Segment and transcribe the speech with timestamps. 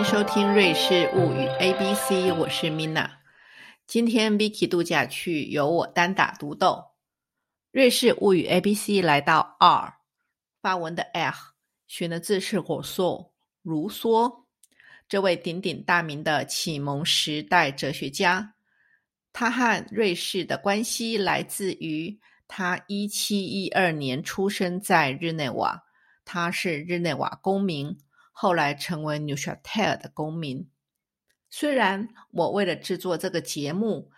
[0.00, 3.06] 迎收听《瑞士物语 A B C》，我是 Mina。
[3.86, 6.68] 今天 Vicky 度假去，由我单打独斗。
[7.70, 9.98] 《瑞士物语 A B C》来到 R，
[10.62, 11.34] 发文的 L
[11.86, 14.44] 选的字是火梭，卢梭。
[15.06, 18.54] 这位鼎鼎大名的启蒙时代哲学家，
[19.34, 25.82] 他和瑞士的关系来自于他一七一二年出生在日内瓦，
[26.24, 27.98] 他是日内瓦公民，
[28.42, 30.66] 后来成为纽夏特尔的公民。
[31.50, 34.10] 虽然我为了制作这个节目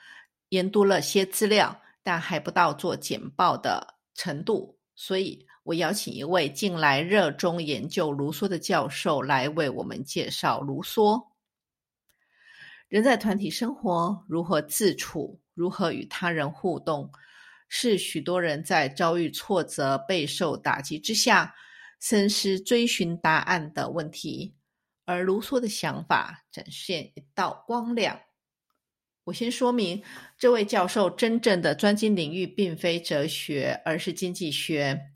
[0.51, 5.47] 研读了些资料，但还不到做简报的程度，所以。
[5.65, 11.25] 我邀请一位近来热衷研究卢梭的教授来为我们介绍卢梭。
[12.89, 17.09] 人在团体生活如何自处，如何与他人互动，
[17.69, 21.55] 是许多人在遭遇挫折、备受打击之下，
[22.05, 24.57] 深思追寻答案的问题。
[25.05, 28.21] 而卢梭的想法展现一道光亮。
[29.23, 30.03] 我先说明，
[30.37, 35.13] 这位教授真正的专精领域并非哲学，而是经济学。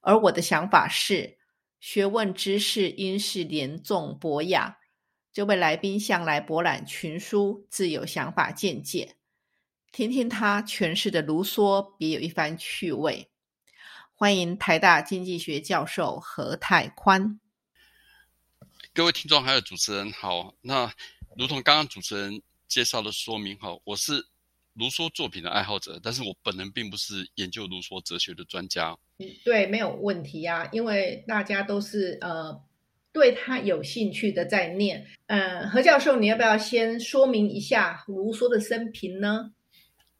[0.00, 1.38] 而我的想法是，
[1.80, 4.78] 学问知识应是连重博雅。
[5.32, 9.16] 这位来宾向来博览群书，自有想法见解，
[9.90, 13.28] 听听他诠释的卢梭，别有一番趣味。
[14.20, 17.38] 欢迎台大经济学教授何泰宽。
[18.92, 20.92] 各位听众还有主持人好，那
[21.36, 24.26] 如同刚刚主持人介绍的说明哈，我是。
[24.74, 28.96] 卢梭作品的爱好者，但是我本人并不是研究卢梭哲学的专家。
[29.18, 32.56] 嗯，对，没有问题呀，因为大家都是呃
[33.12, 35.04] 对他有兴趣的在念。
[35.26, 39.52] 嗯，何教授，你要不要先说明一下卢梭的生平呢？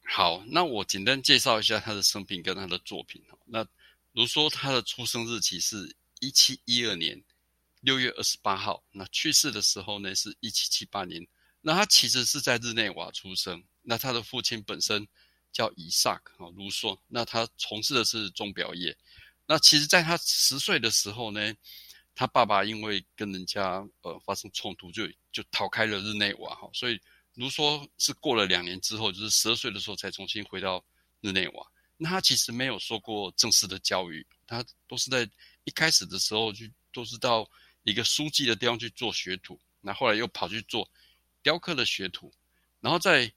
[0.04, 3.22] 好，那我简单介绍一下他的生平跟他的作品。
[3.44, 3.64] 那
[4.12, 7.22] 卢梭他的出生日期是一七一二年
[7.80, 11.26] 六月二十八号，那去世的时候呢是一七七八年。
[11.60, 13.62] 那他其实是在日内瓦出生。
[13.82, 15.06] 那他的父亲本身
[15.52, 16.98] 叫伊萨克啊，卢梭。
[17.08, 18.96] 那他从事的是钟表业。
[19.46, 21.54] 那其实，在他十岁的时候呢，
[22.14, 26.68] 他爸爸因为跟人家呃发生冲突，就就逃开了日内瓦哈。
[26.74, 27.00] 所以
[27.34, 30.84] 卢梭是过了两年之后，就是十二岁的时候才重新回到
[31.20, 31.66] 日内瓦。
[31.98, 35.28] 那他其实没有受过正式的教育，他都是在
[35.64, 37.48] 一开始的时候就都是到
[37.82, 40.88] 一个书记的地方去做学徒，那后来又跑去做
[41.42, 42.32] 雕刻的学徒，
[42.80, 43.30] 然后在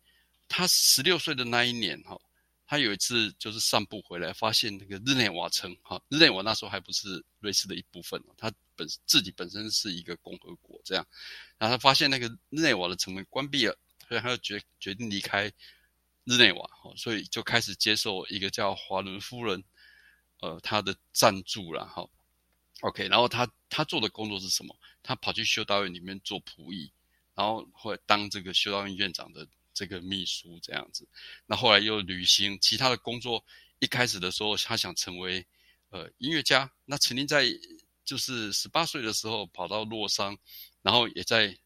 [0.48, 2.20] 他十六岁的那一年，哈，
[2.68, 11.06] 他有一次就是散步回来，发现那个日内瓦城，哈，日内瓦那时候还不是瑞士的一部分，他本自己本身是一个共和国，这样，
[11.58, 13.78] 然后他发现那个日内瓦的城门关闭了，
[14.08, 15.52] 所以他就决决定离开
[16.24, 19.64] 日内瓦，哈，所以就开始接受一个叫华伦夫人，
[20.40, 22.08] 呃，他的赞助了，哈
[22.82, 24.76] ，OK，然后他他做的工作是什么？
[25.04, 26.92] 他跑去修道院里面做仆役，
[27.36, 29.48] 然后会当这个修道院院长的。
[29.74, 31.08] 这个秘书这样子，
[31.46, 33.44] 那后来又旅行，其他的工作。
[33.80, 35.48] 一开始的时候，他想成为
[35.92, 36.70] 呃音乐家。
[36.84, 37.48] 那曾经在
[38.04, 40.38] 就是十八岁的时候跑到洛桑，
[40.82, 41.58] 然后也在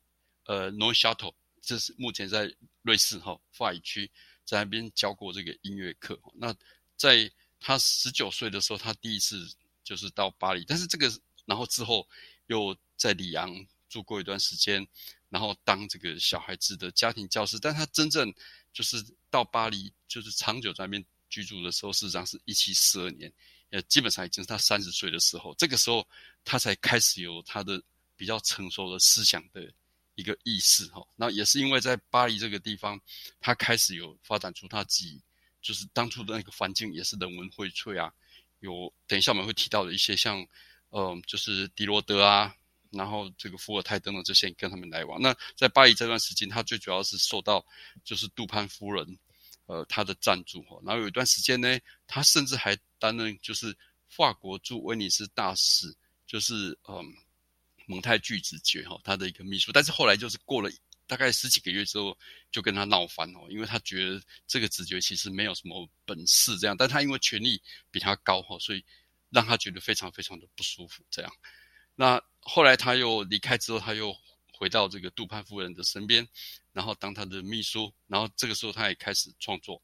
[0.46, 1.34] 呃 n o Shuttle，
[1.64, 4.12] 这是目前在瑞士哈法语区，
[4.46, 6.18] 在那边教过这个音乐课。
[6.36, 6.56] 那
[6.96, 7.30] 在
[7.60, 9.46] 他十九岁的时候，他第一次
[9.84, 11.12] 就是到巴黎，但是这个
[11.46, 12.08] 然后之后
[12.48, 14.88] 又在里昂住过一段时间。
[15.30, 18.34] 然后当这个小孩子的家庭教师，但他真正
[18.72, 23.30] 就是到巴黎，就是长久在那边居住的时候，事实上是一七四二年，
[23.72, 26.08] 呃，基本上已经是他三十岁的时候，这个时候
[26.46, 27.82] 他才开始有他的
[28.16, 29.70] 比较成熟的思想的
[30.16, 31.06] 一个意识哈。
[31.16, 33.00] 那也是因为在巴黎这个地方，
[33.40, 35.22] 他开始有发展出他自己，
[35.62, 38.12] 就是当初的那个环境也是人文荟萃啊，
[38.60, 40.46] 有等一下我们会提到的一些像，
[40.90, 42.56] 嗯，就是迪罗德啊。
[42.92, 45.22] 然后这个伏尔泰等等这些跟他们来往。
[45.22, 47.66] 那在巴黎这段时间，他最主要是受到
[48.06, 49.20] 就是杜潘夫人，
[49.66, 50.80] 呃，他的赞助哈。
[50.86, 51.78] 然后有一段时间呢，
[52.08, 53.76] 他甚至还担任就是
[54.08, 55.94] 法国驻威尼斯大使，
[56.26, 57.04] 就是嗯
[57.86, 59.72] 蒙泰巨子爵哈他的一个秘书。
[59.72, 60.70] 但是后来就是过了
[61.08, 62.18] 大概十几个月之后，
[62.52, 67.62] 就跟他闹翻哦，因为他觉得这个子爵其实没有什么本事这样，但他因为权力
[67.92, 68.84] 比他高哈，所以
[69.30, 71.32] 让他觉得非常非常的不舒服这样。
[71.96, 74.16] 那后来他又离开之后，他又
[74.54, 76.28] 回到这个杜潘夫人的身边，
[76.74, 77.94] 然后当他的秘书。
[78.08, 79.82] 然后这个时候他也开始创作。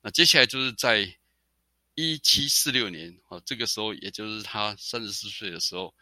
[0.00, 1.16] 那接下来就是在
[1.94, 5.94] 一七四六年，啊，这个时候也就是他三十四岁的时候，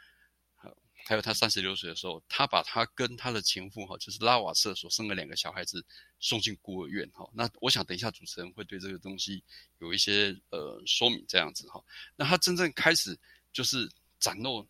[1.05, 5.85] 还有他三十六岁的时候，他把他跟他的情妇，哈，就是拉瓦瑟所生的两个小孩子
[6.21, 7.29] 送进孤儿院，哈。
[7.33, 9.43] 那我想等一下主持人会对这个东西
[9.79, 11.83] 有一些呃说明，这样子哈。
[12.17, 13.19] 那他真正开始
[13.53, 13.91] 就是
[14.21, 14.69] 展露。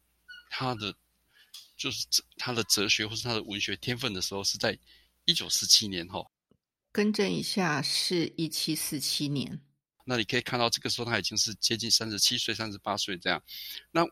[0.55, 0.95] 他的
[1.79, 2.07] 就是
[2.37, 4.79] 他的哲学或是他的文学天分的时候，是在
[5.25, 6.23] 一九四七年哈。
[6.93, 9.63] 更正一下，是一七四七年。
[10.05, 13.43] 那你可以看到，这个时候他已经是接近三十七岁、三十八岁这样。
[13.91, 14.07] 那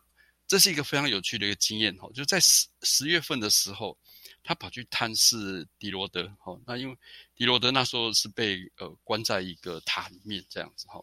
[0.51, 3.97] 这是一个非常有趣的一个经验哈，就在十十月份的时候，
[4.43, 6.61] 他跑去探视迪罗德哈。
[6.67, 6.99] 那因为
[7.37, 11.01] 迪罗德那时候是被呃关在一个塔里面这样子哈。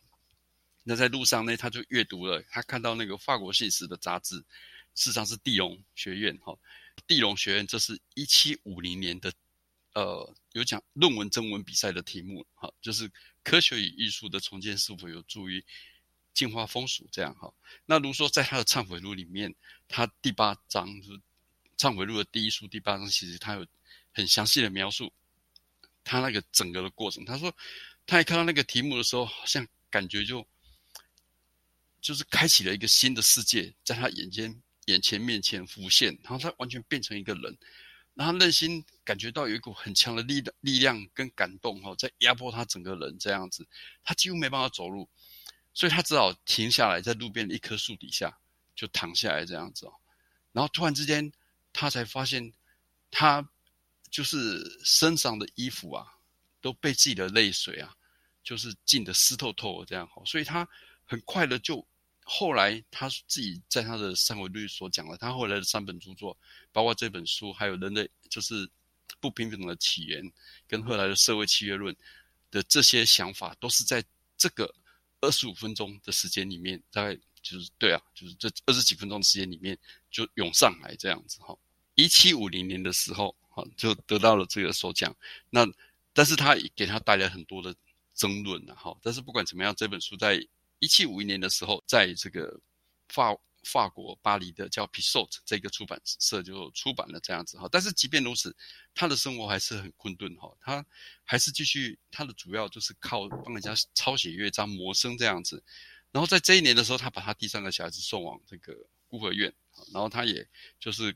[0.84, 4.36] 那在路上呢，他就阅读了，他看到那个法国信使的杂志，
[4.96, 6.54] 事实上是地龙学院哈。
[7.08, 9.32] 地龙学院这是一七五零年的。
[9.94, 13.10] 呃，有讲论文征文比赛的题目，哈，就是
[13.44, 15.64] 科学与艺术的重建是否有助于
[16.38, 17.52] 净化风俗这样哈。
[17.88, 19.56] 那如说在他的忏悔录里面，
[19.88, 21.20] 他第八章就是
[21.80, 23.66] 忏悔录的第一书第八章，其实他有
[24.14, 25.12] 很详细的描述
[26.04, 27.26] 他那个整个的过程。
[27.26, 27.52] 他说，
[28.06, 30.48] 他一看到那个题目的时候，好像感觉就
[32.00, 37.58] 就是开启了一个新的世界，在他眼前眼前面前浮现，然后他完全变成一个人。
[38.14, 43.68] 然后内心感觉到有一股很强的力力量跟感动哈，在压迫他整个人这样子，
[44.04, 45.08] 他几乎没办法走路，
[45.78, 48.36] 所以他只好停下来，在路边的一棵树底下
[48.76, 49.94] 就躺下来这样子哦。
[50.52, 51.32] 然后突然之间，
[51.72, 52.52] 他才发现，
[53.12, 53.48] 他
[54.10, 56.04] 就是身上的衣服啊，
[56.62, 57.96] 都被自己的泪水啊，
[58.44, 60.26] 就是浸得湿透透的这样好。
[60.26, 60.68] 所以他
[61.06, 61.88] 很快的就。
[62.30, 66.36] 后来他自己在他的三维律所讲了，他后来的三本著作，
[66.74, 68.70] 包括这本书，还有人类就是
[69.22, 70.30] 不平等的起源，
[70.68, 71.96] 跟后来的社会契约论
[72.52, 74.04] 的这些想法，都是在
[74.38, 74.76] 这个
[75.22, 79.78] 二十五分钟的时间里面，大概就是对啊，就是这二十几分钟的时间里面
[80.10, 81.58] 就涌上来这样子哈。
[81.96, 85.16] 一七五零年的时候，哈就得到了这个首奖。
[85.50, 85.68] 那
[86.14, 87.76] 但是他给他带来很多的
[88.14, 88.98] 争论了哈。
[89.02, 90.48] 但是不管怎么样，这本书在。
[90.80, 92.60] 一七五一年的时候，在这个
[93.10, 93.36] 法
[93.68, 97.68] 法国巴黎的叫 Pissot 这个出版社就出版了这样子哈。
[97.72, 98.56] 但是即便如此，
[98.96, 100.50] 他的生活还是很困顿哈。
[100.62, 100.86] 他
[101.24, 105.62] 还是继续他的主要就是靠帮人家抄写乐章谋生这样子。
[106.12, 108.74] 然后在这一年的时候，他把他第三个小孩子送往这个
[109.08, 109.54] 孤儿院，
[109.94, 110.48] 然后他也
[110.80, 111.16] 就是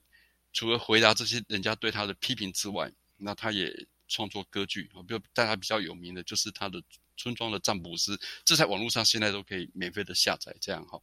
[0.52, 6.84] 除了回答这些人家对他的批评之外，那他也创作歌剧啊，比如大家比较有名的就是他的。
[7.18, 11.00] 村庄的占卜师，这在网络上现在都可以免费的下载，这样哈。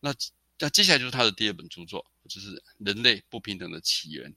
[0.00, 0.14] 那
[0.58, 4.30] 那接下来就是他的第二本著作，就是《人类不平等的起源》。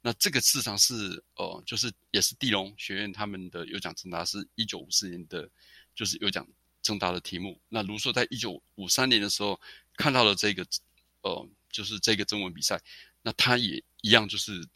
[0.00, 5.48] 那这个市场是呃，就是也是地龙学院他们的有奖征答，是一九五四年的，
[5.94, 6.46] 就是有奖
[6.82, 7.60] 征答的题目。
[7.68, 9.60] 那卢梭在一九五三年的时候
[9.96, 10.66] 看到了这个
[11.22, 12.80] 呃，就是这个征文比赛，
[13.22, 14.66] 那他也一样就是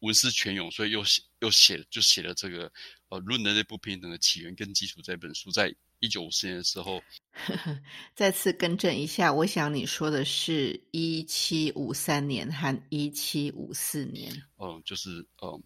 [0.00, 2.72] 文思泉涌，所以又写又写就写了这个。
[3.10, 7.02] 呃，《论人类不平等的起源跟基础》这本书，在一九五四年的时候，
[8.14, 14.30] 再次更正一下，我想你说的是一七五三年和一七五四年。
[14.58, 15.62] 嗯，就是嗯，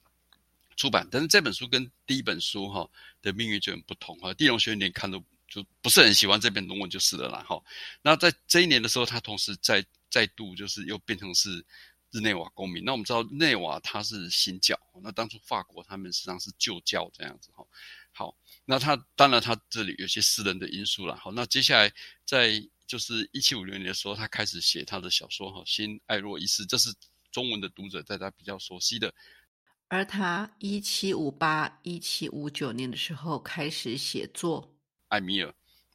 [0.76, 2.88] 出版，但是这本书跟第一本书哈
[3.20, 4.32] 的命运就很不同哈。
[4.34, 7.62] 地龙学院连看都就不是很喜欢这篇论文，就是了啦哈。
[8.02, 11.64] 那在这一年的时候，他同时再再度就是又变成是。
[12.14, 17.64] 日内瓦公民，那我们知道日内瓦它是新教，那当初法国他们实际上是旧教这样子哈。
[18.12, 21.16] 好，那他当然他这里有些私人的因素了。
[21.16, 21.92] 好，那接下来
[22.24, 26.94] 在就是一七五六年的时候，他开始写他的小说哈，《新爱洛伊斯》，这是
[27.30, 29.12] 中文的读者在他比较熟悉的。
[29.88, 34.62] 而他一七五八、一七五九年的时候开始写作
[35.08, 35.48] 《艾米尔》，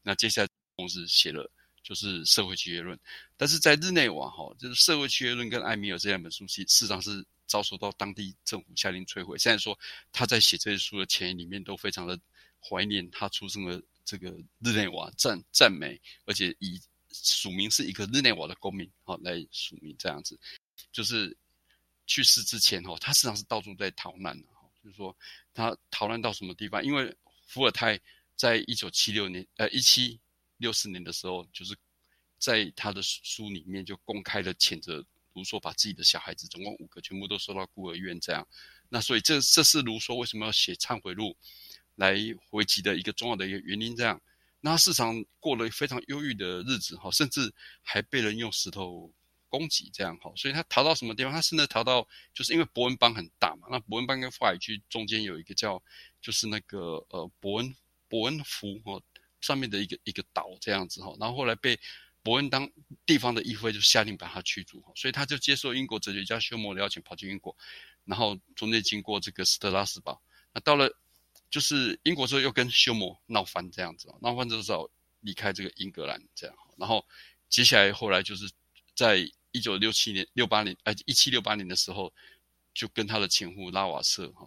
[0.04, 1.50] 那接下来同时写了。
[1.84, 3.00] 就是社会契约论，
[3.38, 9.38] 但是在日内瓦哈，就是社会契约论跟艾米尔这两本书，其事实上是遭受到当地政府下令摧毁。
[9.38, 9.78] 现在说
[10.12, 12.20] 他在写这些书的前言里面，都非常的
[12.60, 16.80] 怀念他出生的这个日内瓦，赞赞美，而且以
[17.12, 20.40] 署名是一个日内瓦的公民哈来署名这样子。
[20.92, 21.36] 就是
[22.06, 25.16] 去世之前哈，他实际上是到处在逃难的哈，就是说
[25.54, 26.84] 他逃难到什么地方？
[26.86, 27.16] 因为
[27.48, 28.00] 伏尔泰
[28.36, 30.20] 在一九七六年呃一七。
[30.60, 31.78] 六四年的时候，就是
[32.40, 35.06] 在他的书里面就公开的谴责
[35.38, 38.48] 卢梭把自己的小孩子，总共五个，全部都送到孤儿院这样。
[38.90, 41.38] 那所以这这是卢梭为什么要写忏悔录
[41.96, 42.18] 来
[42.50, 43.96] 回击的一个重要的一个原因。
[43.96, 44.20] 这样，
[44.62, 47.54] 那他时常过了非常忧郁的日子哈，甚至
[47.84, 49.14] 还被人用石头
[49.48, 50.32] 攻击这样哈。
[50.36, 51.32] 所以他逃到什么地方？
[51.32, 55.82] 他甚至逃到就是因为伯恩邦很大嘛，那伯恩邦跟法语区中间有一个叫
[56.20, 57.76] 就是那个呃伯恩
[58.10, 59.00] 伯恩福哈。
[59.40, 61.80] 上面的一个一个岛这样子哈，然后后来被
[62.28, 62.70] 伯恩当
[63.06, 67.56] 地方的议会就下令把他驱逐，所以他就接受英国哲学家休谟的邀请跑去英国，
[68.04, 70.94] 然后中间经过这个斯特拉斯堡，那到了
[71.50, 74.92] 就是英国之后又跟休谟闹翻这样子，闹翻之后
[75.22, 77.06] 离开这个英格兰这样，然后
[77.48, 78.52] 接下来后来就是
[78.94, 79.20] 在
[79.54, 82.14] 一九六七年、六八年，呃，一七六八年的时候，
[82.74, 84.46] 就跟他的情妇拉瓦瑟哈，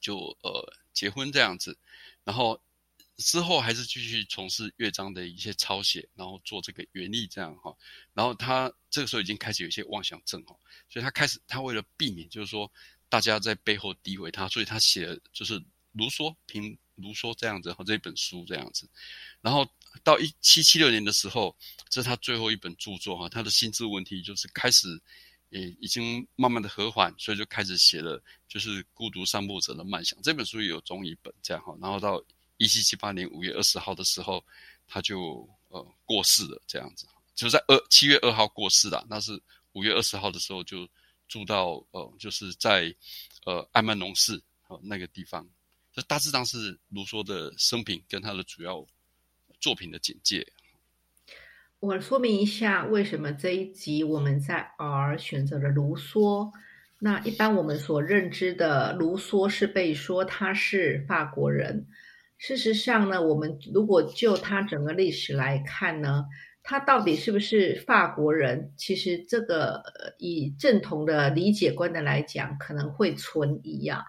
[0.00, 1.76] 就呃结婚这样子，
[2.22, 2.60] 然后
[3.16, 7.74] 之后还是继续从事乐章的一些抄写，然后做这个原力这样哈，
[8.12, 10.56] 然后他这个时候已经开始有一些妄想症哈，
[10.88, 12.70] 所以他开始他为了避免就是说
[13.08, 18.88] 大家在背后诋毁他，所以他写了就是卢梭评卢梭这样子和这本书这样子，
[19.40, 19.66] 然后
[20.04, 21.56] 到一七七六年的时候，
[21.88, 25.00] 这是他最后一本著作哈，他的心智问题就是开始。
[25.50, 31.72] 也已经慢慢的和缓，所以就开始写了，就是《孤独散步者的漫想》这本书也有中译本，这样哈。
[31.80, 32.20] 然后到
[32.58, 34.44] 一七七八年五月二十号的时候，
[34.86, 39.06] 他就呃过世了，这样子，就在二七月二号过世了。
[39.08, 39.40] 那是
[39.72, 40.88] 五月二十号的时候就
[41.28, 42.94] 住到呃，就是在
[43.44, 45.46] 呃艾曼农市呃那个地方。
[45.92, 48.86] 这大致上是卢梭的生平跟他的主要
[49.60, 50.46] 作品的简介。
[51.80, 56.52] 我说明一下，为什么这一集我们在 R 选择了卢梭。
[56.98, 61.86] 那一般我们所认知的卢梭是被说他是法国人。
[62.38, 66.24] 事实上呢，我们如果就他整个历史来看呢，
[66.62, 68.72] 他到底是不是法国人？
[68.76, 69.82] 其实这个
[70.18, 74.04] 以正统的理解观的来讲，可能会存疑啊。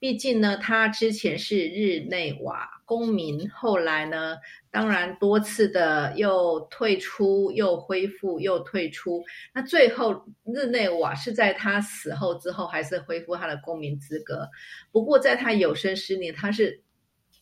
[0.00, 4.36] 毕竟呢，他之前是日内瓦公民，后来呢，
[4.70, 9.24] 当然多次的又退出，又恢复，又退出。
[9.52, 14.48] 那最后日内瓦是在他死后之后，还是恢复他的公民资格。
[14.92, 16.80] 不过在他有生之年，他是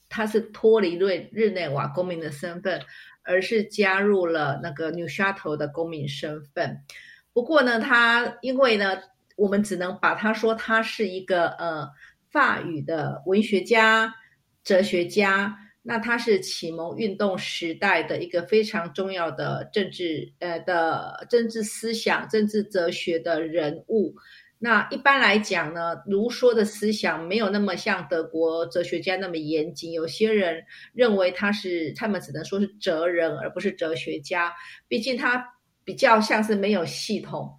[0.09, 2.81] 他是脱离日日内瓦公民的身份，
[3.23, 6.83] 而是加入了那个 New s h a t e 的公民身份。
[7.33, 8.99] 不过呢，他因为呢，
[9.37, 11.89] 我们只能把他说他是一个呃。
[12.33, 14.15] 法语的文学家、
[14.63, 24.15] 哲学家，那他是启蒙运动时代的一个非常重要的政治呃的政治思想、政治哲学的人物。
[24.59, 29.93] 那一般来讲呢，卢梭的思想没有那么像德国哲学家那么严谨。
[29.93, 34.51] 有些人认为他是，他们只能说是哲人，而不是哲学家。
[34.89, 35.47] 毕竟他
[35.85, 37.53] 比较像是没有系统。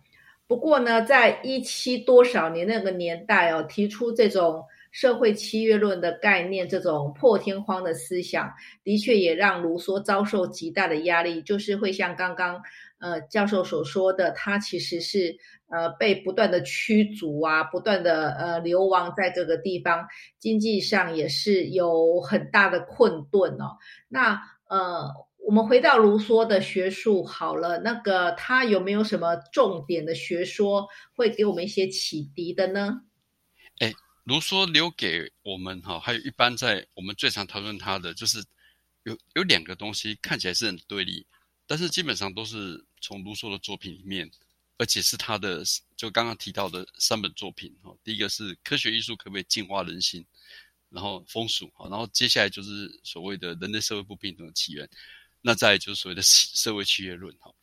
[0.48, 8.52] 不过呢，在一七多少年那个年代哦，提出这种社会契约论的概念，这种破天荒的思想，
[8.84, 11.42] 的确也让卢梭遭受极大的压力。
[11.44, 12.60] 就是会像刚刚
[13.00, 15.38] 呃教授所说的，他其实是
[15.70, 20.08] 呃被不断的驱逐啊，不断的呃流亡在各个地方，
[20.40, 23.78] 经济上也是有很大的困顿哦。
[24.08, 25.28] 那呃。
[25.46, 30.86] 我们回到卢梭的学术好了，那个他有没有什么重点的学说
[31.16, 33.00] 会给我们一些启迪的呢？
[33.80, 33.94] 哎，
[34.26, 38.44] 卢梭留给我们哈，还有一般在我们最常讨论他的，就是
[39.04, 41.26] 有有两个东西看起来是很对立，
[41.66, 44.30] 但是基本上都是从卢梭的作品里面，
[44.78, 45.64] 而且是他的
[45.96, 47.96] 就刚刚提到的三本作品哈。
[48.04, 50.26] 第一个是科学艺术可不可以净化人心，
[50.90, 54.90] 然后风俗哈，然后接下来就是所谓的人类社会不平等的起源。
[55.42, 57.54] 那再就是所谓的社会契约论哈，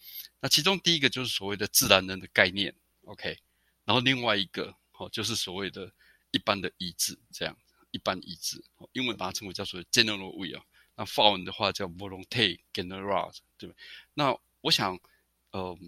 [0.41, 2.75] 那其中第一个就是所谓的自然人的概念
[3.05, 3.37] ，OK，
[3.85, 5.93] 然后另外一个好就是所谓的
[6.31, 7.55] 一般的意志，这样
[7.91, 10.65] 一般意志，英文把它称为叫做 general will 啊，
[10.95, 13.75] 那法文的话叫 volonté générale，对吧？
[14.15, 14.99] 那我想，
[15.55, 15.79] 呃，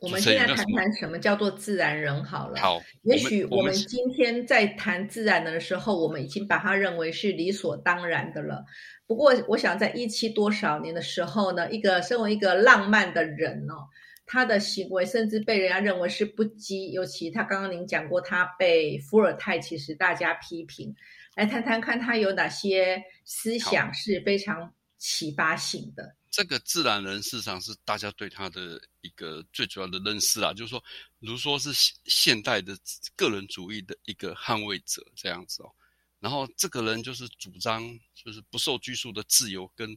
[0.00, 2.58] 我们现在谈谈什么叫做自然人好了。
[2.58, 8.64] 好，也许我们今天在谈自然人的时候，我们已经把它认为是理所当然的了。
[9.06, 13.84] 不过，我想在一七多少年的时候呢，一个身为一个浪漫的人哦，
[14.24, 16.90] 他的行为甚至被人家认为是不羁。
[16.90, 20.94] 尤其他刚刚您讲过，他被伏尔泰其实大家批评。
[21.36, 26.14] 来谈谈看他有哪些思想是非常启发性的。
[26.34, 30.82] 这个自然人事实上是大家对他的一个最主要的认识啊，就是说，
[31.20, 31.70] 如说是
[32.06, 32.76] 现代的
[33.14, 35.70] 个人主义的一个捍卫者这样子哦。
[36.18, 39.96] 然后这个人就是主张就是不受拘束的自由跟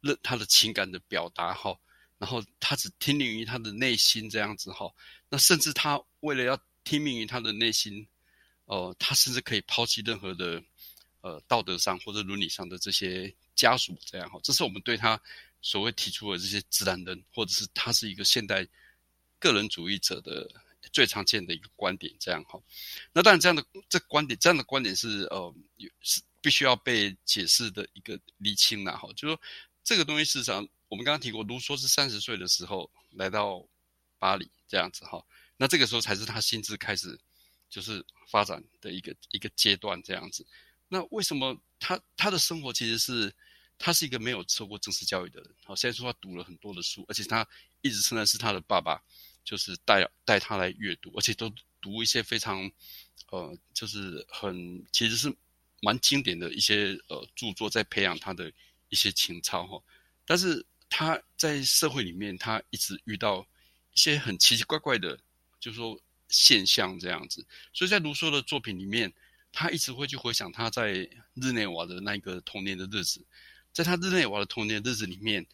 [0.00, 1.78] 任他的情感的表达哈，
[2.16, 4.90] 然后他只听命于他的内心这样子哈，
[5.28, 8.08] 那甚至他为了要听命于他的内心，
[8.64, 10.64] 哦，他甚至可以抛弃任何的
[11.20, 15.20] 呃道德上或者伦理上的这些枷锁这样哈，这是我们对他
[15.64, 18.64] 所谓提出的这些自然人，或者是他是一个现代
[19.40, 20.48] 个人主义者的。
[20.92, 22.60] 最常见的一个观点，这样哈。
[23.10, 25.52] 那当然，这样的这观点，这样的观点是呃，
[26.02, 29.08] 是必须要被解释的一个厘清了哈。
[29.16, 29.40] 就说
[29.82, 30.56] 这个东西，事实上，
[30.88, 33.66] 我们刚刚提过，卢梭是三十岁的时候来到
[34.18, 35.24] 巴黎这样子哈。
[35.56, 37.18] 那这个时候才是他心智开始
[37.70, 40.46] 就是发展的一个一个阶段这样子。
[40.86, 43.34] 那为什么他他的生活其实是
[43.78, 45.50] 他是一个没有受过正式教育的人？
[45.64, 47.46] 好，虽然说他读了很多的书，而且他。
[47.86, 48.98] 一直称赞是他的爸爸，
[49.44, 52.72] 就是带带他来阅读，而且都读一些非常
[53.30, 55.30] 呃，就是很其实是
[55.82, 58.50] 蛮经典的一些呃著作，在培养他的
[58.88, 59.82] 一些情操哈。
[60.24, 63.46] 但是他在社会里面，他一直遇到
[63.92, 65.20] 一些很奇奇怪怪的，
[65.60, 67.46] 就是说现象这样子。
[67.74, 69.12] 所以在卢梭的作品里面，
[69.52, 73.22] 他一直会去回想他在日内瓦的那个童年的日子。
[73.74, 75.44] 在他日内瓦的童年日子里面，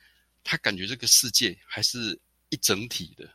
[0.45, 3.29] 他感觉这个世界还是一整体的，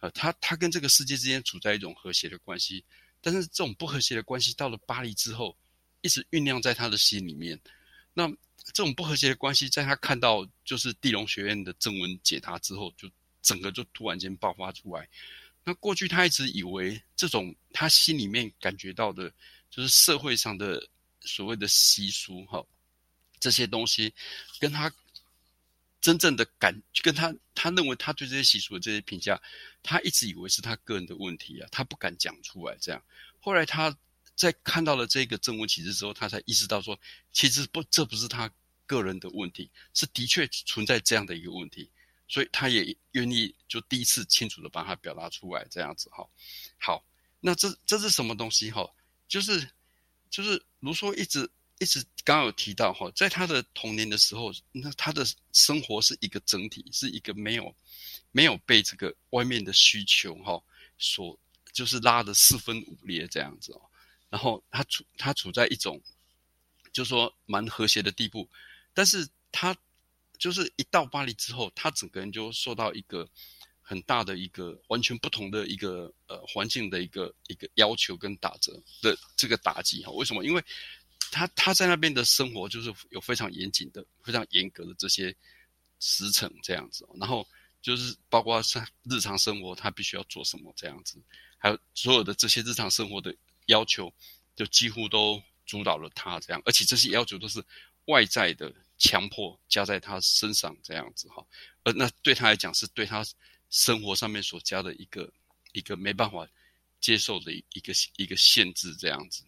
[0.00, 2.82] 呃，他他跟这个世界之间处在一种和谐的关系。
[3.20, 5.56] 但是这种不和谐的关系到了巴黎之后，
[6.00, 7.60] 一直酝酿在他的心里面。
[8.14, 8.26] 那
[8.64, 13.08] 这种不和谐的关系，在他看到就是地龙学院的正文解答之后，就
[13.42, 15.06] 整个就突然间爆发出来。
[15.62, 19.30] 那过去他一直以为这种他心里面感觉到的，
[19.70, 20.82] 就是社会上的
[21.20, 22.64] 所谓的习俗，哈。
[23.42, 24.14] 这些东西
[24.60, 24.92] 跟他
[26.00, 29.42] 真正的感，跟他他认为他对这些习俗的这些评价，
[29.82, 32.78] 他一直以为是他个人的问题啊，他不敢讲出来。
[32.80, 33.02] 这样，
[33.40, 33.98] 后来他
[34.36, 36.96] 在看到了这个正文启示之后，他才意识到说，
[37.32, 38.48] 其实不，这不是他
[38.86, 41.90] 个人的问题，是的确存在这样的一个问题，
[42.28, 46.24] 所以他也愿意就第一次清楚的把它表达出来，这样子哈。
[46.78, 47.04] 好，
[47.40, 48.88] 那这这是什么东西哈？
[49.26, 49.68] 就是
[50.30, 51.50] 就是卢梭一直。
[51.82, 57.74] 一直刚刚有提到哈，在他的童年的时候，那他的生活是一个整体，是一个没有
[58.30, 60.62] 没有被这个外面的需求哈
[60.96, 61.36] 所
[61.72, 63.82] 就是拉的四分五裂这样子哦。
[64.30, 66.00] 然后他处他处在一种
[66.92, 68.48] 就是说蛮和谐的地步，
[68.94, 69.76] 但是他
[70.38, 73.28] 就是一到巴黎之后，他整个人就受到一个
[73.80, 80.12] 很大的一个完全不同的一个呃环境的一个一个要求跟打折的这个打击哈。
[80.12, 80.44] 为什么？
[80.44, 80.64] 因为
[81.32, 85.34] 他他在那边的生活就是有非常严谨的、非常严格的这些
[85.98, 87.44] 时程这样子，然后
[87.80, 91.16] 就是包括他日常生活他必须要做什么这样子，
[91.56, 93.34] 还有所有的这些日常生活的
[93.66, 94.12] 要求，
[94.54, 97.64] 就几乎都主导了他这样，而且这些要求都是
[98.04, 101.42] 外在的强迫加在他身上这样子哈，
[101.82, 103.24] 而那对他来讲是对他
[103.70, 105.32] 生活上面所加的一个
[105.72, 106.46] 一个没办法
[107.00, 109.42] 接受的一个一个限制这样子。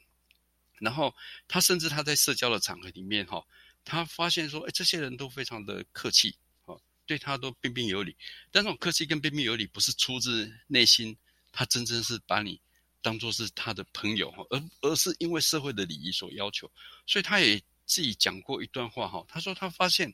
[0.78, 1.14] 然后
[1.48, 3.44] 他甚至他在社交的场合里面哈，
[3.84, 8.16] 他发现说，哎，这些人都非常的客气，哦，对他都彬彬有礼。
[8.50, 11.16] 但这种客气跟彬彬有礼，不是出自内心，
[11.52, 12.60] 他真正是把你
[13.00, 16.70] 当做是他的朋友哈，而而是因为社会的礼仪所要求。
[17.06, 20.12] 所以他也自己讲过一段话哈，他说他发现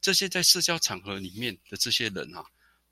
[0.00, 2.44] 这些在社交场合里面的这些人啊，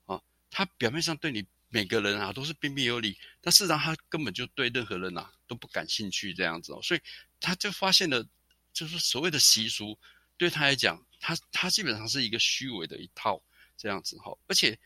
[0.05, 1.45] 啊，他表面上对你。
[1.69, 7.01] 每个人啊都是彬彬有礼，但事实上他根本就对任何人呐都不感兴趣这样子哦，所以
[7.39, 8.25] 他就发现了，
[8.73, 9.97] 就是所谓的习俗
[10.37, 13.41] 对他来讲，他他基本上是一个虚伪的一套
[13.77, 14.77] 这样子哈，而且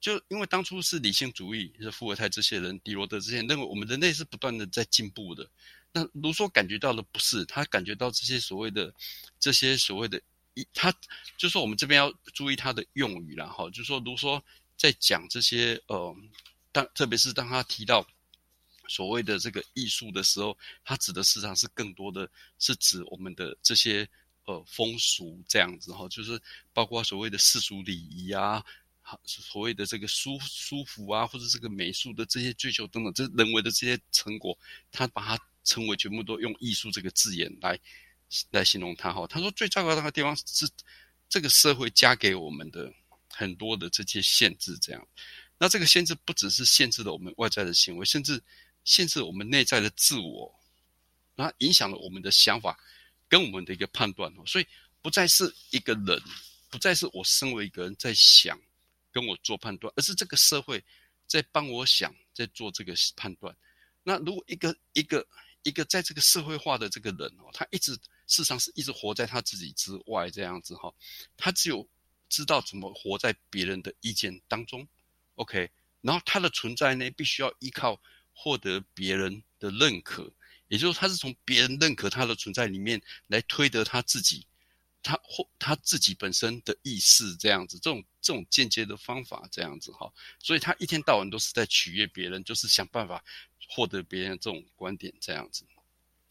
[0.00, 5.48] 就因为当初是理性主义，是伏尔泰这些人、狄罗德这些人认为我们人类是不断的在进步的，
[5.92, 8.94] 那卢梭感觉到的不是，他感觉到这些所谓的
[9.40, 10.20] 这些所谓的
[10.54, 10.94] 一，他
[11.36, 14.42] 就说我们这边要注意他的用语了哈，就说卢梭。
[14.76, 16.14] 在讲这些呃，
[16.72, 18.04] 当特别是当他提到
[18.88, 24.08] 所谓的这个艺术的时候，它指的实际上是更多的是指我们的这些
[24.44, 26.40] 呃风俗这样子哈，就是
[26.72, 28.64] 包括所谓的世俗礼仪啊，
[29.24, 34.58] 所谓的这个舒舒服啊，或者这个美术的这些追求等等，这人为的这些成果，
[34.92, 37.78] 他把它称为全部都用艺术这个字眼来
[38.50, 39.26] 来形容它哈。
[39.26, 40.68] 他说最糟糕的地方是
[41.28, 42.92] 这个社会加给我们的。
[43.36, 45.08] 很多的这些限制，这样，
[45.58, 48.40] 那这个限制不只是限制了我们外在的行为，甚至
[48.84, 50.54] 限制我们内在的自我，
[51.34, 52.78] 那影响了我们的想法
[53.28, 54.42] 跟我们的一个判断哦。
[54.46, 54.66] 所以
[55.02, 56.22] 不再是一个人，
[56.70, 58.60] 不再是我身为一个人在想
[59.10, 60.82] 跟我做判断，而是这个社会
[61.26, 63.56] 在帮我想，在做这个判断。
[64.02, 65.26] 那如果一个一个
[65.62, 70.94] 一个在这个社会化的这个人哦，他一直事实上是一直活在他自己之外这样子哈，
[71.36, 71.88] 他只有。
[72.30, 74.88] 知道怎么活在别人的意见当中
[75.36, 75.70] ，OK，
[76.00, 78.00] 然后他的存在呢，必须要依靠
[78.34, 80.30] 获得别人的认可，
[80.68, 84.46] 也就是他是从别人认可他的存在里面来推得他自己，
[85.02, 93.24] 他或他自己本身的意识这样子，这种这种间接的方法这样子哈，所以他一天到晚都是在取悦别人，就是想办法
[93.68, 95.64] 获得别人这种观点这样子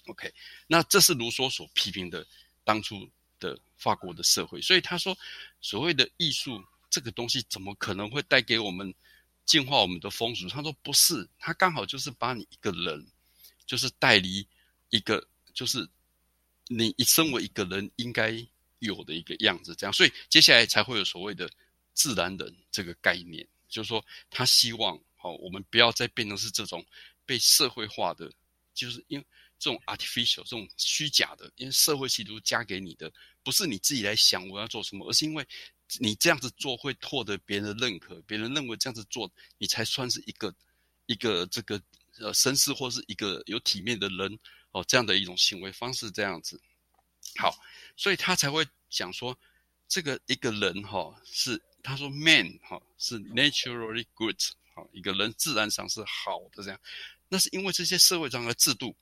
[0.06, 0.32] ，OK，
[0.68, 2.24] 那这是卢梭所批评的
[2.64, 3.10] 当初。
[3.40, 5.18] 的法国的社会，所以他说，
[5.60, 8.94] 所谓的艺术这个东西，怎么可能会带给我们
[9.46, 10.48] 净化我们的风俗？
[10.48, 13.06] 他说不是，他刚好就是把你一个人，
[13.66, 14.48] 就是带离
[14.90, 15.88] 一个，就是
[16.68, 18.46] 你一身为一个人应该
[18.80, 21.50] 有的一个样子，这样，所以接下来才会有所谓的
[21.94, 23.48] 自然人这个概念。
[23.68, 26.86] 就是说他希望好，我们不要再变成是这种
[27.26, 28.32] 被社会化的，
[28.74, 29.26] 就是因为
[29.58, 33.12] 这种 artificial 这种虚假的，因为社会企图加给你的
[33.44, 35.48] 不是你自己来想我要做什么，而是因为
[36.00, 40.54] 你这样子做会获得别人的认可，别人认为这样子做你才算是一个
[41.06, 41.82] 一个这个
[42.20, 44.40] 呃绅士或是一个有体面的人
[44.72, 46.60] 哦，这样的一种行为方式这样子。
[47.38, 47.58] 好，
[47.98, 49.38] 所以他才会讲说，
[49.88, 54.36] 这个一个人哈是他说 man 哈是 naturally good
[54.74, 56.80] 好，一个人自然上是好的这样，
[57.30, 58.96] 那是因为这些社会上的制度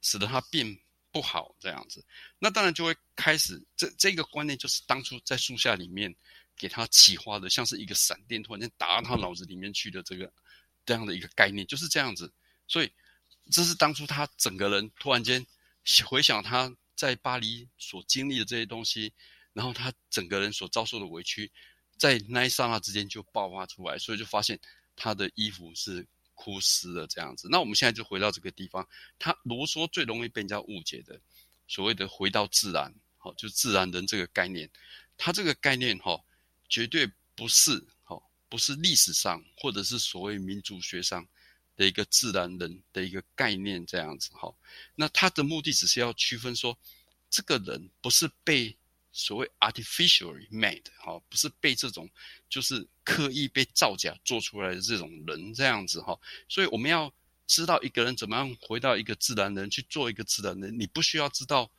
[0.00, 0.78] 使得他变
[1.10, 2.04] 不好这样子，
[2.38, 6.14] 那当然就会开始这这个观念就是当初在树下里面
[6.56, 10.32] 给他启发的，像是一个闪电突然间打到他脑子里面去的这个
[10.84, 12.32] 这样的一个概念就是这样子，
[12.66, 12.92] 所以
[13.50, 15.46] 这是当初他整个人突然间
[16.06, 16.74] 回想他。
[16.98, 19.12] 在巴黎所经历的这些东西，
[19.52, 21.48] 然后他整个人所遭受的委屈，
[21.96, 24.58] 在那一刹那之间就爆发出来，所以就发现
[24.96, 26.04] 他的衣服是
[26.38, 27.48] 枯湿的这样子。
[27.50, 31.20] 那我们现在就回到这个地方，他罗嗦最容易被人家误解的，
[31.66, 34.70] 所谓的回到自然，好，就自然人这个概念，
[35.16, 36.24] 他这个概念哈，
[36.68, 41.26] 绝对不是好，不是历史上或者是所谓民族学上。
[41.78, 44.52] 的一个自然人的一个概念，这样子哈，
[44.96, 46.76] 那他的目的只是要区分说，
[47.30, 48.76] 这个人不是被
[49.18, 52.08] 所谓 artificially made 哈，不是被这种
[52.48, 57.12] 就是刻意被造假做出来的这种人这样子哈，所以我们要
[57.46, 61.70] 知道一个人怎么样回到一个自然人去做一个自然人，你不需要知道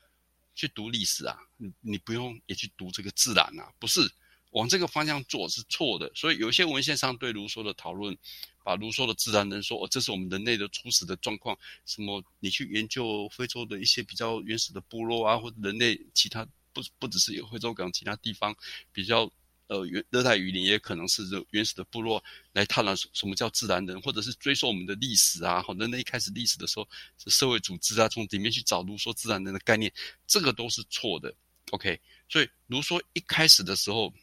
[0.54, 4.12] 去读历史啊，你你不用也去读这个自然啊，不是。
[4.54, 8.18] 往这个方向做是错的，所以有些文献上对卢梭的讨论，
[8.64, 11.56] 把卢梭的自然人说哦，这是我们人类的初始的状况。
[11.86, 12.24] 什么？
[12.40, 18.56] 你去研究非洲的一些比较原始的部落啊，或者人类其他不不只是有惠州港其他地方
[18.92, 19.32] 比较
[19.68, 25.62] 呃原热带雨林，也可能是这原始的部落来探讨什么叫自然人，或者是追溯我们的历史啊。
[25.62, 29.92] 好，人类一开始历史的时候是社会组织啊，从里面去找卢梭自然人的概念，
[30.28, 31.34] 这个都是错的。
[31.72, 34.14] OK，所以卢梭一开始的时候。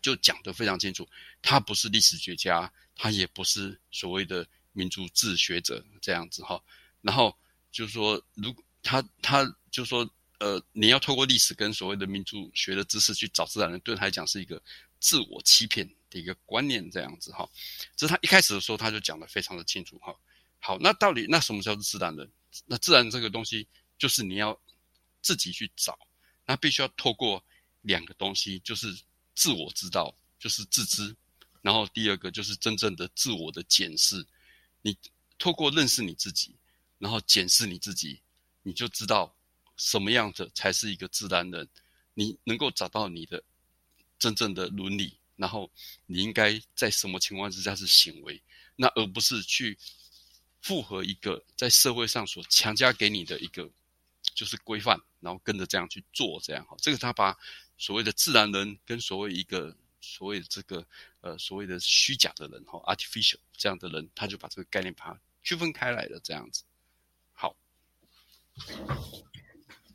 [0.00, 1.08] 就讲得非常清楚，
[1.42, 6.62] 他不是历史学家，他也不是所谓的民族志学者这样子哈。
[7.02, 7.36] 然后
[7.72, 10.08] 就是说，如他他就说，
[10.38, 14.62] 呃，你要透过历史跟所谓的民族学的知识去找自然人，对他来讲是一个
[15.00, 17.48] 自我欺骗的一个观念这样子哈。
[17.96, 20.14] 这是他一开始的时候他就讲得非常的清楚哈。
[20.60, 22.30] 好，那到底那什么叫做自然人？
[22.66, 23.66] 那自然这个东西
[23.98, 24.58] 就是你要
[25.22, 25.98] 自己去找，
[26.46, 27.44] 那必须要透过
[27.82, 28.96] 两个东西，就是。
[29.40, 31.14] 自我知道就是自知，
[31.62, 34.26] 然后第二个就是真正的自我的检视。
[34.82, 34.98] 你
[35.38, 36.56] 透过认识你自己，
[36.98, 38.20] 然后检视你自己，
[38.64, 39.32] 你就知道
[39.78, 41.66] 什么样的才是一个自然人。
[42.12, 43.42] 你能够找到你的
[44.18, 45.70] 真正的伦理，然后
[46.04, 48.42] 你应该在什么情况之下是行为，
[48.76, 49.78] 那而不是去
[50.60, 53.70] 符合一个在社会上所强加给你的一个
[54.34, 56.76] 就是规范，然后跟着这样去做，这样哈。
[56.78, 57.38] 这个他把。
[57.80, 60.84] 所谓的自然人跟所谓一个所谓的这个
[61.20, 66.64] 呃所谓的虚假的人哈，artificial 这样的人，他就把这个概念把它区分开来了，这样子。
[67.32, 67.54] 好，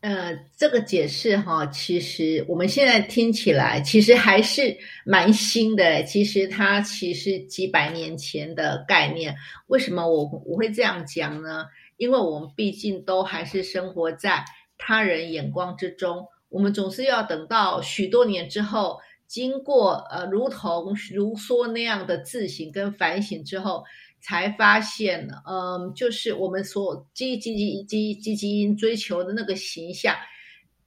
[0.04, 6.04] 呃，这个解释哈，其实我们现在听起来其实还是蛮新的。
[6.04, 9.34] 其实它其实几百年前的概念，
[9.68, 11.66] 为什么我我会这样讲呢？
[11.96, 14.44] 因为我们毕竟都还是生活在
[14.78, 16.28] 他人眼光之中。
[16.50, 23.86] 我们总是要等到许多年之后，经过呃，如同卢梭那样的自省跟反省之后，
[24.24, 30.16] 才发现，嗯，就是我们所积积积积积积追求的那个形象，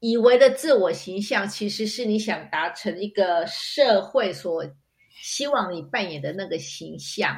[0.01, 4.64] 以为的自我形象，其实是你想达成一个社会所
[5.11, 7.37] 希望你扮演的那个形象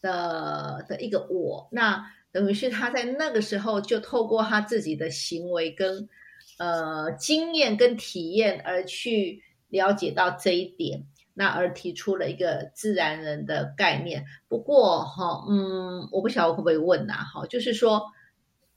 [0.00, 1.68] 的的一个我。
[1.72, 6.08] 那等于是他在那个时候就透过他自己的行为跟。
[6.58, 11.02] 呃，经验跟体验而去了解到这一点，
[11.40, 14.22] 那而提出了一个自然人的概念。
[14.46, 17.14] 不过哈，嗯，我不晓得我会不会问呐？
[17.14, 18.02] 哈，就是说，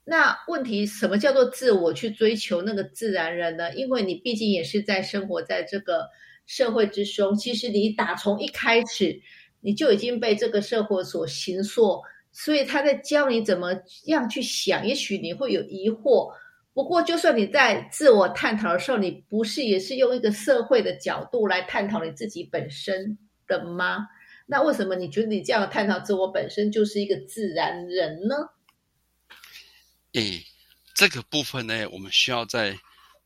[0.02, 3.74] 那问题什么叫做自我去追求那个自然人呢？
[3.74, 6.08] 因为你毕竟也是在生活在这个
[6.46, 9.20] 社会之中，其实你打从一开始
[9.60, 12.00] 你就已经被这个社会所形塑，
[12.32, 13.74] 所以他在教你怎么
[14.06, 16.32] 样去想，也许你会有疑惑。
[16.74, 24.08] 不过，就算你在自我探讨的时候，你不是也是用一个社会的角度来探讨你自己本身的吗？
[24.46, 28.34] 那为什么你觉得你这样探讨自我本身就是一个自然人呢？
[30.12, 30.44] 诶，
[30.94, 32.76] 这个部分呢，我们需要在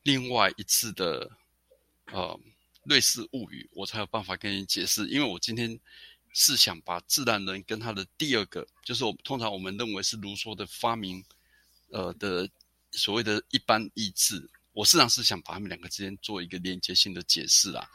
[0.03, 1.31] 另外一次的
[2.13, 2.21] 呃
[2.85, 5.09] 《瑞士物语》，我才有办法跟你解释。
[5.09, 5.81] 因为我今天
[6.35, 11.25] 是想把自然人跟他的第二个，就是我通常我们认为是卢梭的发明，
[11.91, 12.49] 呃的
[12.92, 17.90] 所谓的一般意志，我实际上是想把他们两个之间做一个连接性的解释啦。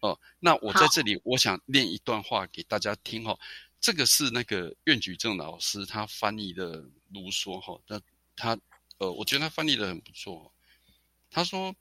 [0.00, 3.38] 哦，那我在这里我想念一段话给大家听哈，
[3.80, 8.00] 这个是那个苑举正老师他翻译的卢梭哈，那
[8.36, 8.58] 他
[8.98, 10.52] 呃，我觉得他翻译的很不错。
[11.30, 11.74] 他说，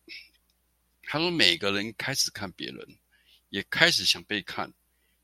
[1.03, 2.97] 他说每个人开始看别人，
[3.49, 4.73] 也开始想被看。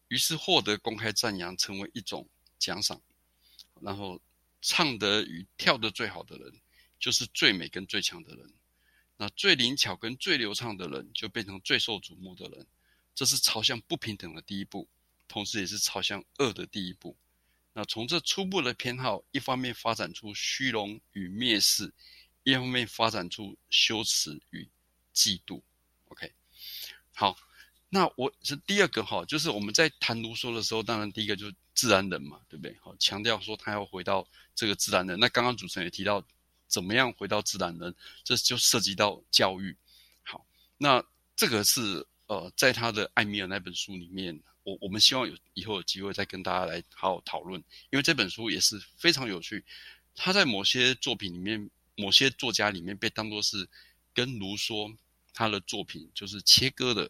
[0.10, 2.28] 于是获得公开赞扬，成为一种
[2.60, 3.02] 奖赏。
[3.82, 4.22] 然后
[4.62, 6.54] 唱得与跳得最好的人，
[7.04, 8.54] 就是最美跟最强的人。
[9.18, 12.66] 那最灵巧跟最流畅的人，就变成最受瞩目的人。
[13.14, 14.88] 这是朝向不平等的第一步，
[15.28, 17.18] 同时也是朝向恶的第一步。
[17.74, 21.94] 那从这初步的偏好，一方面发展出虚荣与蔑视，
[22.44, 24.66] 一方面发展出羞耻与
[25.14, 25.62] 嫉妒。
[26.06, 26.32] OK，
[27.12, 27.38] 好。
[27.90, 32.76] 那我是第二个哈，就是我们在谈卢梭的时候，当然第一个就是自然人嘛，对不对？
[32.82, 35.20] 好，强调说他要回到这个自然人。
[35.20, 36.26] 那刚刚主持人也提到，
[36.74, 39.78] 怎么样回到自然人，这就涉及到教育。
[40.24, 40.44] 好，
[40.76, 41.06] 那
[41.36, 49.64] 这个是呃，在他的艾米尔那本书里面，我我们希望有以后有机会再跟大家来好好讨论，因为这本书也是非常有趣。
[50.16, 53.70] 他在某些作品里面，某些作家里面被当作是
[54.16, 54.96] 跟卢梭
[55.32, 57.08] 他的作品就是切割的。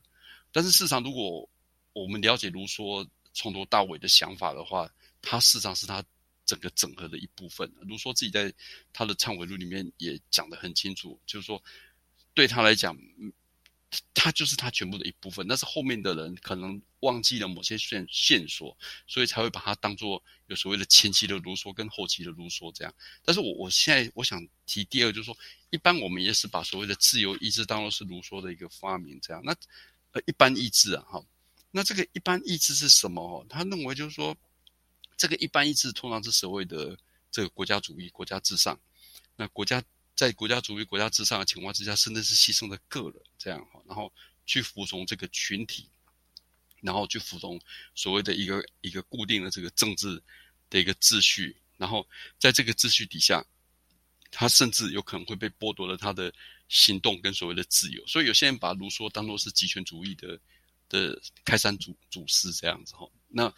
[0.52, 1.48] 但是事实上，如果
[1.94, 4.90] 我们了解卢梭从头到尾的想法的话，
[5.22, 6.04] 他事实上是他
[6.46, 7.72] 整个整合的一部分。
[7.82, 8.54] 卢梭自己在
[8.92, 11.62] 他的忏悔录里面也讲得很清楚，就是说
[12.34, 12.98] 对他来讲，
[14.14, 15.48] 他就是他全部的一部分。
[15.48, 18.76] 但是后面的人可能忘记了某些线线索，
[19.08, 22.94] 所以才会把它当做有所谓的前期的卢梭跟后期的卢梭这样。
[23.24, 25.38] 但是我我现在我想提第二，就是说，
[25.70, 29.42] 一般我们也是把所谓的自由意志当做是卢梭的一个发明这样。
[29.46, 29.56] 那
[30.14, 31.26] 呃，一般意志啊，哈，
[31.72, 33.20] 那这个一般意志是什么？
[33.20, 34.38] 哦，他认为就是说，
[35.18, 36.98] 这个一般意志通常是所谓的
[37.32, 38.80] 这个国家主义、国家至上。
[39.36, 39.84] 那国家
[40.16, 44.12] 在国家主义、国家至上的情况之下，甚至是牺牲了个人这样哈，然后
[44.46, 45.90] 去服从这个群体，
[46.82, 47.60] 然后去服从
[47.96, 50.22] 所谓的一个一个固定的这个政治
[50.70, 52.08] 的一个秩序，然后
[52.40, 53.44] 在这个秩序底下，
[54.32, 56.34] 他甚至有可能会被剥夺了他的。
[56.70, 60.40] 行动跟所谓的自由，所以有些人把卢梭当作是极权主义的
[60.90, 63.08] 的开山祖祖师这样子哈。
[63.28, 63.54] 那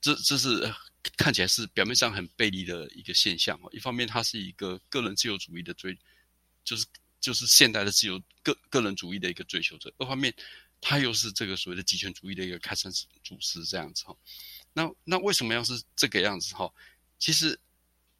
[0.00, 0.72] 这这是
[1.16, 3.68] 看起来是表面上很背离的一个现象哈。
[3.72, 5.96] 一方面，他是一个个人自由主义的追，
[6.64, 6.86] 就是
[7.20, 10.34] 就是现代的自由个个人主义的一个追求者；二方面，
[10.80, 12.90] 他又是这个所谓的极权主义的一个开山
[13.22, 14.16] 祖师这样子哈。
[14.72, 16.72] 那那为什么要是这个样子哈？
[17.18, 17.58] 其实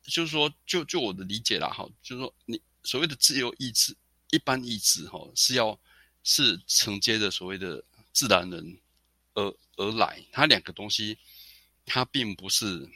[0.03, 3.97] 就是说，就就我的理解啦哈，就是说你所谓的自由意志。
[4.31, 5.81] 一般意志哈是要
[6.23, 8.79] 是承接着所谓的自然人
[9.33, 11.17] 而而来，它两个东西
[11.89, 12.89] 它并不是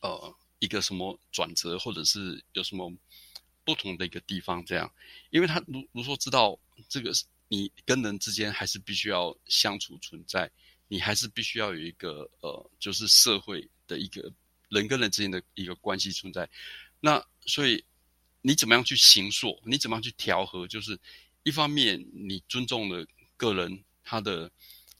[0.00, 2.92] 呃一个什么转折，或者是有什么
[3.64, 4.92] 不同的一个地方这样，
[5.30, 7.12] 因为他如如说知道这个
[7.48, 10.50] 你跟人之间还是必须要相处存在，
[10.88, 14.30] 你还是必须要有一个呃就是社会的一个
[14.68, 16.48] 人跟人之间的一个关系存在，
[17.00, 17.82] 那所以。
[18.42, 19.60] 你怎么样去行塑？
[19.66, 20.66] 你怎么样去调和？
[20.66, 20.98] 就是
[21.42, 24.50] 一方面，你尊重了个人他的，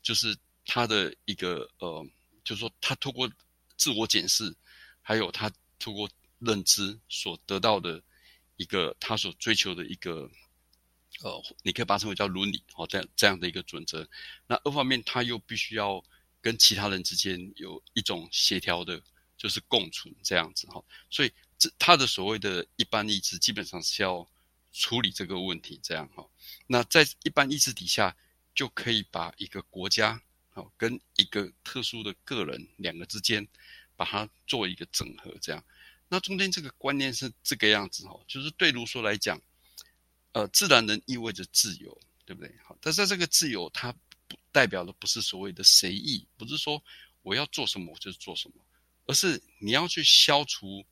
[0.02, 2.06] 就是他的一个呃，
[2.44, 3.30] 就是说他透过
[3.76, 4.54] 自我检视，
[5.02, 8.02] 还有他透过认知所得到的
[8.56, 10.30] 一个他所追求的一个
[11.22, 14.08] 呃，你可以把它称为叫伦理哦，这样这样的一个准则。
[14.46, 16.02] 那二方面，他又必须要
[16.40, 19.02] 跟其他人之间有一种协调的，
[19.36, 21.32] 就是共存这样子哈，所以。
[21.60, 24.26] 这他的所谓的一般意志，基本上是要
[24.72, 26.26] 处理这个问题，这样哈。
[26.66, 28.16] 那在一般意志底下，
[28.54, 30.22] 就可以把一个国家，
[30.76, 33.46] 跟一个特殊的个人两个之间，
[33.96, 35.64] 把它做一个整合，这样。
[36.08, 39.40] 那中间这个观念是这个样子哈，就是对卢梭来讲，
[40.32, 42.52] 呃，自然人意味着自由，对不对？
[42.64, 43.92] 好，但是这个自由，它
[44.26, 46.82] 不代表的不是所谓的随意，不是说
[47.22, 48.54] 我要做什么我就做什么，
[49.06, 50.84] 而是你要去消除。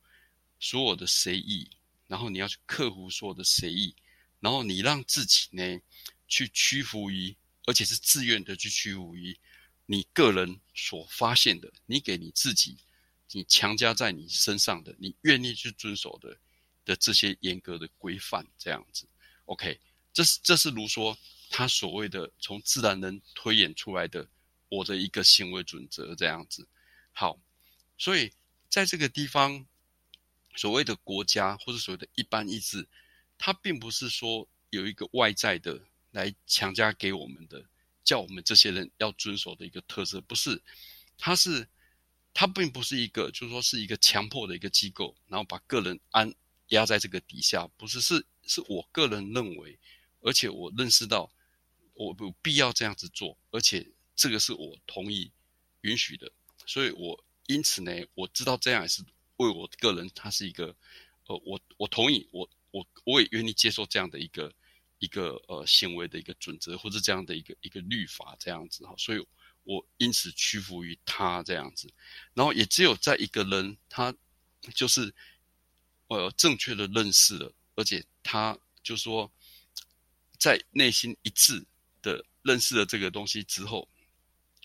[0.61, 1.71] 所有的随意，
[2.09, 3.95] 然后你要去克服所有的随意，
[4.41, 5.63] 然后你让自己呢
[6.27, 7.33] 去屈服于，
[7.67, 9.39] 而且是自愿的去屈服于
[9.91, 12.77] 你个人所发现的，你给你自己，
[13.33, 16.39] 你强加在你身上的，你愿意去遵守的
[16.85, 19.09] 的这些严格的规范，这样子
[19.47, 19.81] ，OK，
[20.13, 21.17] 这是这是卢梭
[21.49, 24.29] 他所谓的从自然人推演出来的
[24.69, 26.69] 我的一个行为准则，这样子。
[27.13, 27.41] 好，
[27.97, 28.33] 所以
[28.69, 29.67] 在这个地方。
[30.57, 32.89] 所谓的国家或者所谓的一般意志，
[33.37, 37.65] 它并不是说有一个外在的来强加给我们的，
[38.09, 40.63] 叫我们这些人要遵守的一个特色，不是。
[41.19, 41.69] 它是
[42.33, 46.35] 它并不是一个，就是说是一个强迫的一个机构，然后把个人安
[46.69, 49.79] 压在这个底下，不是是是我个人认为，
[50.23, 51.31] 而且我认识到
[51.93, 55.31] 我有必要这样子做，而且这个是我同意
[55.83, 56.33] 允许的，
[56.65, 59.05] 所以我因此呢，我知道这样也是
[59.37, 60.75] 为我个人，它是一个
[61.27, 64.51] 呃，我我同意，我我我也愿意接受这样的一个。
[64.99, 69.27] 一个呃行为的一个准则，或者这样的一个一个律法这样子哈，所以
[69.65, 71.93] 我因此屈服于他这样子，
[72.35, 74.15] 然后也只有在一个人他
[74.75, 75.15] 就是
[76.09, 79.31] 呃正确的认识了，而且他就说
[80.39, 81.65] 在内心一致
[82.03, 83.89] 的认识了这个东西之后，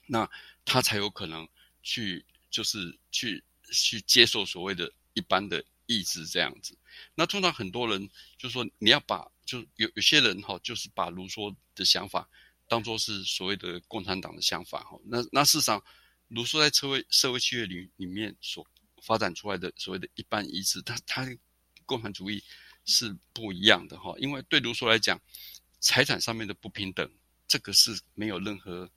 [0.08, 0.30] 那
[0.65, 1.48] 他才有可能
[1.82, 6.78] 去就是去去接受所谓的一般的意志这样子。
[7.15, 9.27] 那通常很多人就说你要把。
[9.45, 12.25] 就有有些人哈，就是把卢梭的想法
[12.69, 14.97] 当做是所谓的共产党的想法哈。
[15.03, 15.84] 那那事实上，
[16.29, 18.65] 卢梭在社会社会契约里里面所
[19.01, 21.27] 发展出来的所谓的一般意志，他他
[21.86, 22.41] 共产主义
[22.86, 24.15] 是不一样的哈。
[24.17, 25.19] 因为对卢梭来讲，
[25.82, 27.12] 财产上面的不平等，
[27.45, 28.89] 这个是没有任何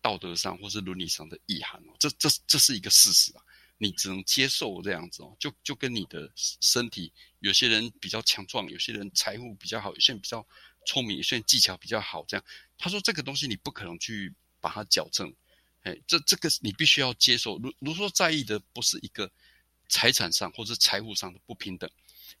[0.00, 1.92] 道德上或是伦理上的意涵哦。
[1.98, 3.44] 这这这是一个事实啊。
[3.82, 10.46] 你只能接受这样子哦，就就跟你的身体，有些人比较强壮，有些人财富比较好，有些人比较
[10.86, 12.44] 聪明，有些人技巧比较好，这样。
[12.78, 15.34] 他说这个东西你不可能去把它矫正，
[15.82, 17.58] 哎，这这个你必须要接受。
[17.58, 19.28] 如如说在意的不是一个
[19.88, 21.90] 财产上或者财务上的不平等，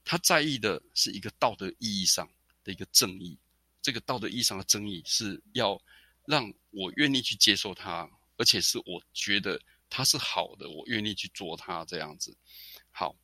[0.04, 2.30] 他在意的是一个道德意义上
[2.62, 3.36] 的一个正义。
[3.82, 5.82] 这个道德意义上的正义是要
[6.24, 9.60] 让我愿意去接受它，而且是我觉得。
[9.94, 12.34] 它是好的，我愿意去做它这样子。
[12.90, 13.14] 好，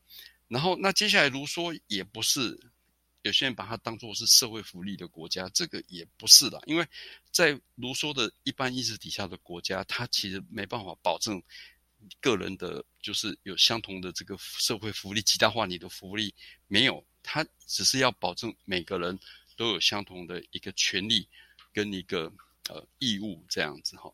[0.49, 2.61] 然后那接下来卢梭也不是
[3.23, 6.87] 有些人把它当做是社会福利的国家，这个也不是的，因为
[7.33, 11.43] 在卢梭的一般意识底下的国家，它其实没办法保证
[12.21, 16.35] 个人的，就是有相同的这个社会福利，极大化你的福利
[16.67, 19.19] 没有，它只是要保证每个人
[19.57, 21.27] 都有相同的一个权利
[21.73, 22.31] 跟一个
[22.69, 24.13] 呃义务这样子哈，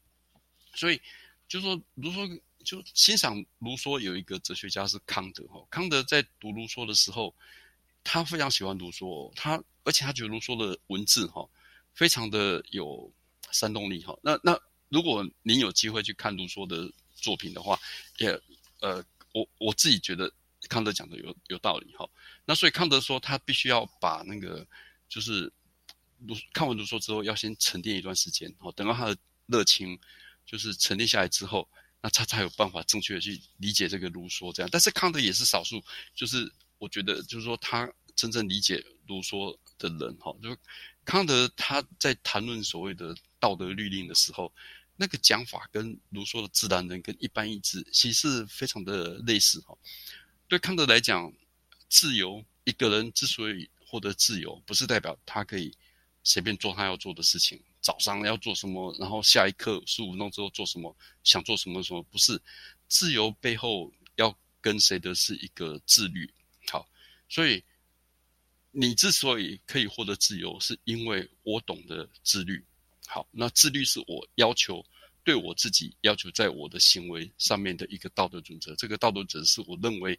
[0.73, 1.01] 所以。
[1.47, 7.35] 就说卢梭就欣赏卢梭有一个哲学家是康德哈，康德在读卢梭的时候，
[8.03, 11.47] 他非常喜欢卢梭，他而且他觉得卢梭的文字哈
[11.93, 13.13] 非常的有
[13.51, 14.19] 煽动力哈。
[14.23, 17.79] 那那如果您有机会去看卢梭的作品的话，
[18.17, 18.29] 也
[18.81, 20.33] 呃我我自己觉得
[20.69, 22.09] 康德讲的有有道理哈。
[22.47, 24.67] 那所以康德说他必须要把那个
[25.09, 25.53] 就是
[26.21, 30.01] 卢看完卢梭之后要先沉淀一段时间，好等到他的热情。
[30.47, 31.69] 就是沉淀下来之后，
[32.01, 34.69] 那他才有办法正确的去理解这个卢梭这样。
[34.71, 35.83] 但是康德也是少数，
[36.15, 40.57] 就是我觉得就是说他真正理解卢梭的人哈，就
[41.05, 44.53] 康德他在谈论所谓的道德律令的时候，
[44.97, 49.77] 那个讲法跟卢梭的自然人跟一般意志其实是非常的类似哈。
[50.47, 51.33] 对康德来讲，
[51.89, 55.77] 自由一个人之所以获得自由，不是代表他可以
[56.23, 57.61] 随便做他要做的事情。
[57.85, 62.41] 早上要做什么，然后下一刻十五分钟之后做什么，想做什么什么，不是
[62.89, 66.33] 自由背后要跟谁的是一个自律。
[66.71, 66.89] 好，
[67.29, 67.63] 所以
[68.71, 72.65] 你之所以可以获得自由，是因为我懂得自律。
[73.07, 74.83] 好，那自律是我要求
[75.23, 78.75] 对我自己要求在我的行为上面的一个道德准则。
[78.77, 80.19] 这个道德准则是我认为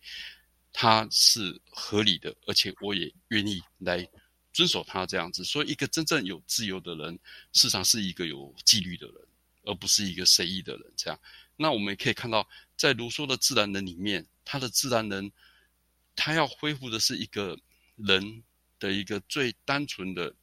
[0.71, 4.07] 它是合理的，而且我也愿意来。
[4.55, 7.13] 遵守他这样子，所以一个真正有自由的人，
[7.51, 9.15] 事实上是一个有纪律的人，
[9.63, 10.93] 而不是一个随意的人。
[10.95, 11.19] 这样，
[11.57, 15.29] 那我们也可以看到，在卢梭的自然人里面，他的自然人，
[16.15, 17.59] 他要恢复的是一个
[17.97, 18.43] 人
[18.79, 20.33] 的一个最单纯的，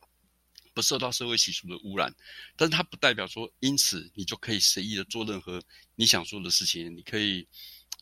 [0.74, 2.14] 不受到社会习俗的污染。
[2.54, 5.62] 但是，他不代表说，因此你就可以随意的做任何
[5.94, 6.94] 你想做的事情。
[6.94, 7.48] 你可以，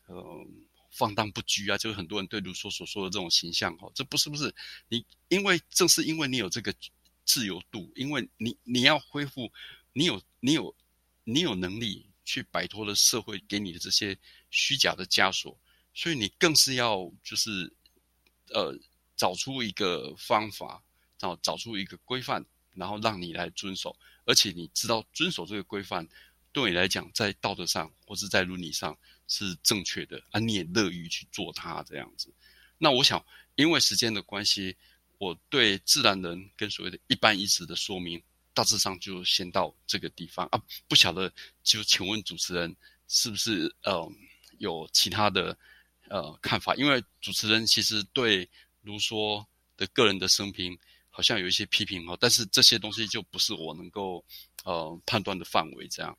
[0.07, 0.45] 呃。
[0.91, 4.55] 放荡不拘啊，就是很多人对卢梭所说的这种形象哈，这不是不是
[4.89, 6.75] 你，因为正是因为你有这个
[7.25, 9.51] 自由度，因为你你要恢复，
[9.93, 10.75] 你有你有
[11.25, 14.17] 你有能力去摆脱了社会给你的这些
[14.51, 15.57] 虚假的枷锁，
[15.95, 17.73] 所以你更是要就是
[18.49, 18.77] 呃
[19.17, 20.83] 找出一个方法，
[21.17, 26.09] 找找出一个规范，然后让你来遵守，而且你知道遵守这个规范
[26.53, 28.97] 对你来讲，在道德上或是在伦理上。
[29.33, 32.35] 是正确的啊，你也乐于去做它这样子。
[32.79, 33.25] 那我想，
[33.55, 34.77] 因为时间的关系，
[35.19, 38.21] 我对自然人跟所谓的一般意识的说明，
[38.53, 40.61] 大致上就先到这个地方啊。
[40.89, 41.33] 不晓得，
[41.63, 42.75] 就请问主持人
[43.07, 44.05] 是不是呃
[44.59, 45.57] 有其他的
[46.09, 46.75] 呃看法？
[46.75, 48.51] 因为主持人其实对
[48.83, 49.47] 卢梭
[49.77, 50.77] 的个人的生平
[51.09, 54.25] 好像有一些批评哦，但是这些东西就不是我能够
[54.65, 56.19] 呃判断的范围这样。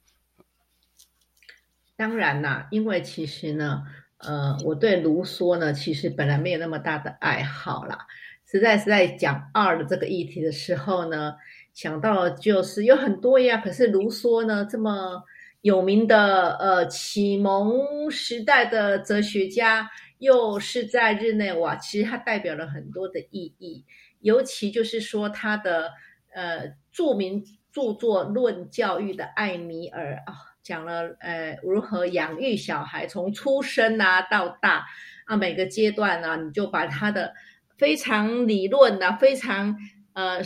[1.96, 3.84] 当然啦，因为其实呢，
[4.18, 7.98] 呃，我对卢梭呢，其实本来没有那么大的爱好啦。
[8.46, 11.34] 实在是在讲二的这个议题的时候呢，
[11.74, 13.58] 想到就是有很多呀。
[13.58, 15.24] 可是卢梭呢，这么
[15.62, 23.86] 有名的呃启蒙时代的哲学家，又是在日内瓦，其实他代表了很多的意义。
[24.20, 25.89] 尤其就是说他的
[26.34, 34.86] 呃著名著作《论教育的艾米尔》啊，讲了呃如何养育小孩，从出生啊到大
[35.26, 37.34] 啊每个阶段呢，你就把他的
[37.78, 39.76] 非常理论的、非常
[40.14, 40.41] 呃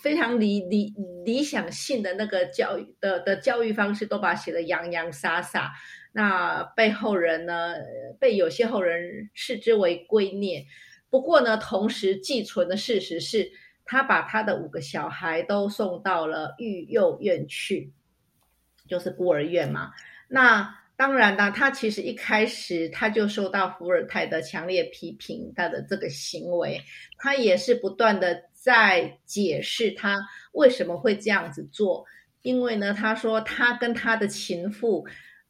[0.00, 0.94] 非常理理
[1.24, 5.72] 理想性的那个教育的的教育方式，都把它写的洋洋洒洒。
[6.12, 7.74] 那被后人呢，
[8.18, 10.64] 被有些后人视之为圭臬。
[11.10, 13.50] 不过呢，同时寄存的事实是，
[13.84, 17.92] 他把他的五个小孩都送到了育幼院去，
[18.88, 19.90] 就是孤儿院嘛。
[20.28, 26.80] 那当然呢，他其实一开始他就受到伏尔泰的强烈批评，他的这个行为，
[27.18, 30.18] 他也是不断的在解释他
[30.52, 32.04] 为什么会这样子做。
[32.42, 35.06] 因为呢，他说他跟他的情妇。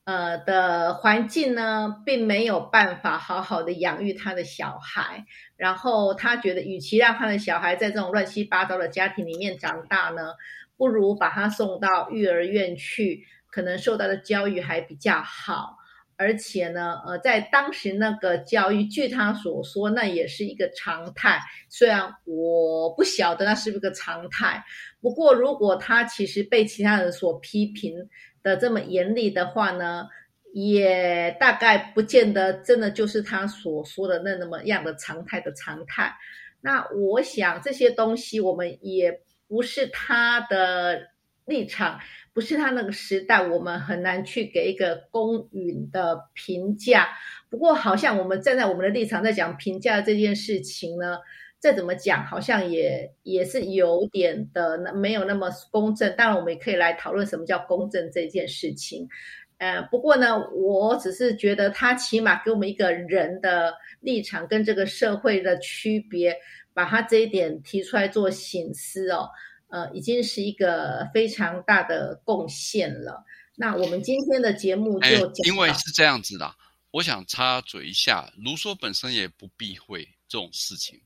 [0.09, 5.27] 呃的环境呢，并没有办法好好的养育他的小孩，
[5.57, 10.29] 然后他觉得，与其让他的小孩在这种乱七八糟的家庭里面长大呢，
[10.77, 15.77] 不如把他送到育儿院去，可能受到的教育还比较好。
[16.17, 21.41] 而且呢，呃，在当时那个教育，据他所说，那也是一个常态。
[21.69, 24.65] 虽然我不晓得那是不是个常态，
[25.01, 28.09] 不过如果他其实被其他人所批评。
[28.43, 30.07] 的这么严厉的话呢，
[30.53, 36.15] 也大概不见得真的就是他所说的那那么样的常态的常态。
[36.61, 41.09] 那我想这些东西我们也不是他的
[41.45, 41.99] 立场，
[42.33, 47.09] 不是他那个时代，我们很难去给一个公允的评价。
[47.49, 51.19] 不过好像我们站在我们的立场在讲评价这件事情呢。
[51.59, 56.15] 再怎么讲，好像也也是有点的，那没有那么公正。
[56.15, 59.09] 当然，我们也可以来讨论什么叫公正这件事情。
[59.57, 66.37] 呃，不过呢，我只是觉得他起码给我们一个人的立场跟这个社会的区别，
[66.77, 69.31] 把他这一点提出来做醒思哦，
[69.69, 73.25] 呃，已经是一个非常大的贡献了。
[73.55, 76.55] 那我们今天的节目就因为是这样子的，
[76.91, 81.01] 我想插嘴一下，卢梭本身也不避讳这种事情。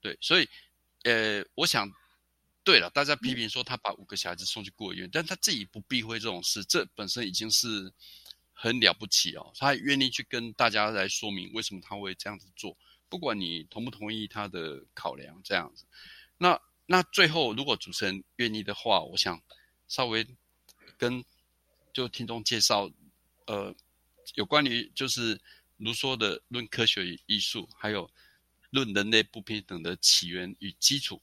[0.00, 0.48] 对，所以，
[1.04, 1.88] 呃，我想，
[2.64, 7.92] 对了，大家批评说他把五个小孩子送去孤儿院，但他自己不避讳这种事，这本身已经是
[8.52, 9.52] 很了不起哦。
[9.54, 12.76] 他愿意去跟大家来说明为什么他会这样子做，
[13.12, 15.84] 不管你同不同意他的考量，这样子。
[16.38, 19.38] 那那最后，如果主持人愿意的话，我想
[19.86, 20.26] 稍微
[20.96, 21.22] 跟
[21.92, 22.90] 就听众介绍，
[23.44, 23.74] 呃，
[24.34, 25.38] 有关于就是
[25.76, 28.10] 卢梭的《论科学与艺术》，还有。
[28.70, 31.20] 论人类不平等的起源与基础，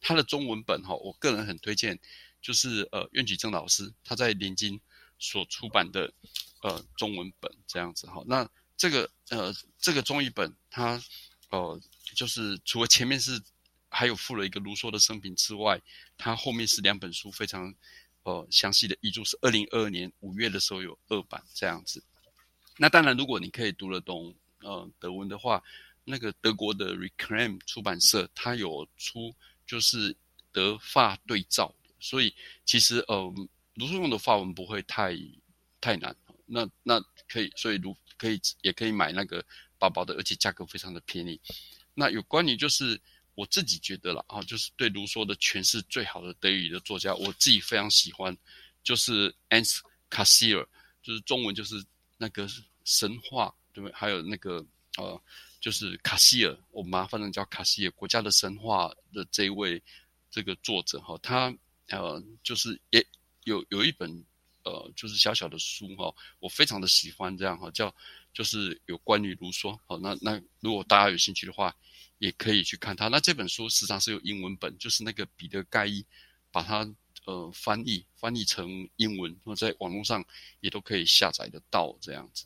[0.00, 1.98] 他的中文本哈，我个人很推荐，
[2.40, 4.80] 就是呃苑举正老师他在连经
[5.18, 6.14] 所出版的
[6.62, 8.22] 呃中文本这样子哈。
[8.28, 11.02] 那这个呃这个中译本，它
[11.50, 11.80] 呃
[12.14, 13.42] 就是除了前面是
[13.88, 15.80] 还有附了一个卢梭的生平之外，
[16.16, 17.74] 它后面是两本书非常
[18.22, 22.02] 呃详细的译注，是二零二二年五月的时候有二版这样子。
[22.76, 25.62] 那当然，如果你可以读得懂呃德文的话。
[26.08, 29.34] 那个德国的 Reclaim 出版社，它有出
[29.66, 30.16] 就是
[30.52, 32.32] 德法对照，所以
[32.64, 33.34] 其实呃，
[33.74, 35.18] 卢梭用的法文不会太
[35.80, 36.14] 太难。
[36.46, 39.44] 那那可以，所以卢可以也可以买那个
[39.78, 41.40] 薄薄的，而且价格非常的便宜。
[41.94, 43.00] 那有关于就是
[43.34, 48.36] 我自己觉得了啊，就是对卢梭的诠释最好的德语的作家，我自己非常喜欢，
[48.82, 50.66] 就是 Ans Cassier，
[51.02, 51.84] 就是中文就是
[52.18, 52.48] 那个
[52.84, 53.94] 神话，对不对？
[53.94, 54.64] 还有那个
[54.98, 55.20] 呃。
[55.58, 59.82] 就是卡西尔，我们把它翻成叫卡西尔国家的神话的这一位
[60.30, 61.52] 这个作者哈，他
[61.88, 63.04] 呃就是也
[63.42, 64.24] 有有一本
[64.66, 67.94] 呃就是小小的书哈，我非常的喜欢这样哈，叫
[68.34, 71.74] 就是有关于卢梭好，那那如果大家有兴趣的话，
[72.18, 73.08] 也可以去看它。
[73.08, 76.04] 那这本书实际上是有英文本，就是那个彼得盖伊
[76.50, 76.86] 把它
[77.26, 80.24] 呃翻译翻译成英文，那在网络上
[80.60, 82.44] 也都可以下载得到这样子。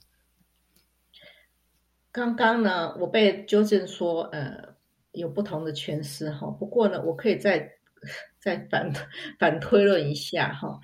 [2.12, 4.74] 刚刚呢，我被纠正说，呃，
[5.12, 6.48] 有不同的诠释哈。
[6.50, 7.72] 不过呢，我可以再
[8.40, 8.92] 再反
[9.38, 10.80] 反推论一下哈，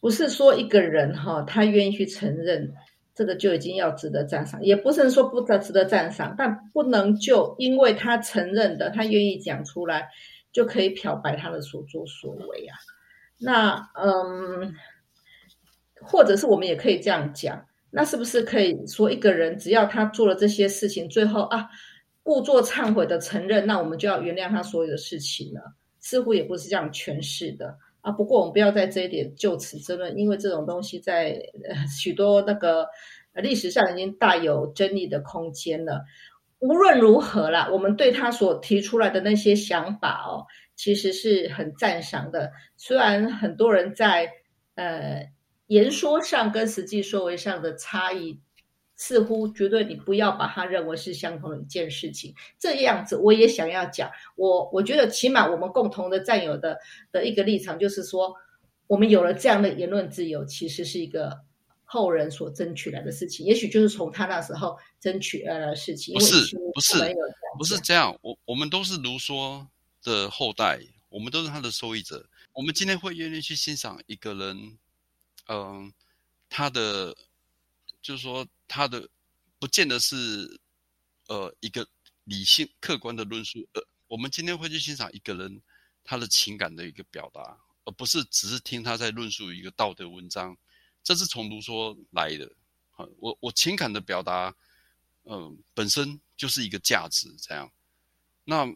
[0.00, 2.72] 不是说一个人哈，他愿意去承认
[3.14, 10.08] 这个就已经要值得赞赏，也不是说不值值得赞赏，但不能就因为他承认的，他愿意讲出来，
[10.52, 12.76] 就可以漂白他的所作所为啊。
[13.38, 14.74] 那嗯，
[16.00, 17.64] 或者是我们也可以这样讲。
[17.94, 21.68] 那是不是可以说一个人只要他做了这些事情，最后啊
[22.22, 25.60] 故作忏悔的承认，那我们就要原谅他所有的事情呢？
[26.00, 28.12] 似乎也不是这样诠释的啊。
[28.12, 32.86] 不过我们不要在这一点就此争论，因为这种东西在呃许多那个
[33.32, 36.04] 历史上已经大有争议的空间了。
[36.58, 40.44] 无论如何啦，我们对他所提出来的那些想法哦，
[40.76, 42.52] 其实是很赞赏的。
[42.76, 44.30] 虽然很多人在
[44.74, 45.26] 呃。
[45.68, 48.38] 言说上跟实际说为上的差异，
[49.04, 52.32] 似乎绝对你不要把它认为是相同的一件事情。
[52.56, 56.78] 这样子，我也想要讲，我我觉得起码我们共同的占有的
[57.10, 58.32] 的一个立场，就是说，
[58.86, 61.40] 我们有了这样的言论自由，其实是一个
[61.82, 66.14] 后人所争取来的事情，也许就是从他那时候争取来的事情。
[66.14, 67.16] 不是不是
[67.58, 69.66] 不是这样，我我们都是卢梭
[70.04, 70.78] 的后代，
[71.08, 72.24] 我们都是他的受益者。
[72.52, 74.78] 我们今天会愿意去欣赏一个人。
[75.48, 75.92] 嗯，
[76.48, 77.16] 他的
[78.02, 79.08] 就是说，他的
[79.60, 80.60] 不见得是
[81.28, 81.88] 呃一个
[82.24, 83.66] 理性客观的论述。
[83.74, 85.62] 呃，我们今天会去欣赏一个人
[86.02, 90.56] 他的情感的一个表达，而不是只是听他在论述一个道德文章。
[91.04, 92.52] 这是从卢梭来的。
[92.96, 94.54] 啊，我我情感的表达，
[95.22, 97.70] 嗯，本身就是一个价值，这样。
[98.44, 98.66] 那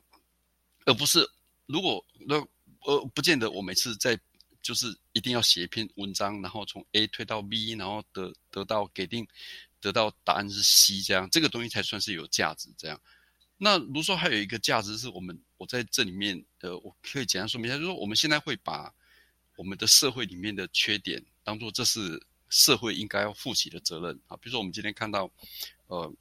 [0.84, 1.28] 而不是
[1.66, 2.36] 如果那
[2.84, 4.18] 呃，不见得我每次在。
[4.66, 9.24] 就是一定要写一篇文章，然后从 A 推到 B，然后得得到给定，
[9.80, 12.68] 得到答案是 C，这样这个东西才算是有价值。
[12.76, 13.00] 这样，
[13.58, 18.92] 那如说还有一个价值是我们我在这里面，呃，我可以简单说明一下，就是说我们现在会把
[19.54, 24.36] 我们的社会里面的缺点当做这是社会应该要负起的责任啊。
[24.38, 25.30] 比如说我们今天看到，
[25.86, 26.12] 呃，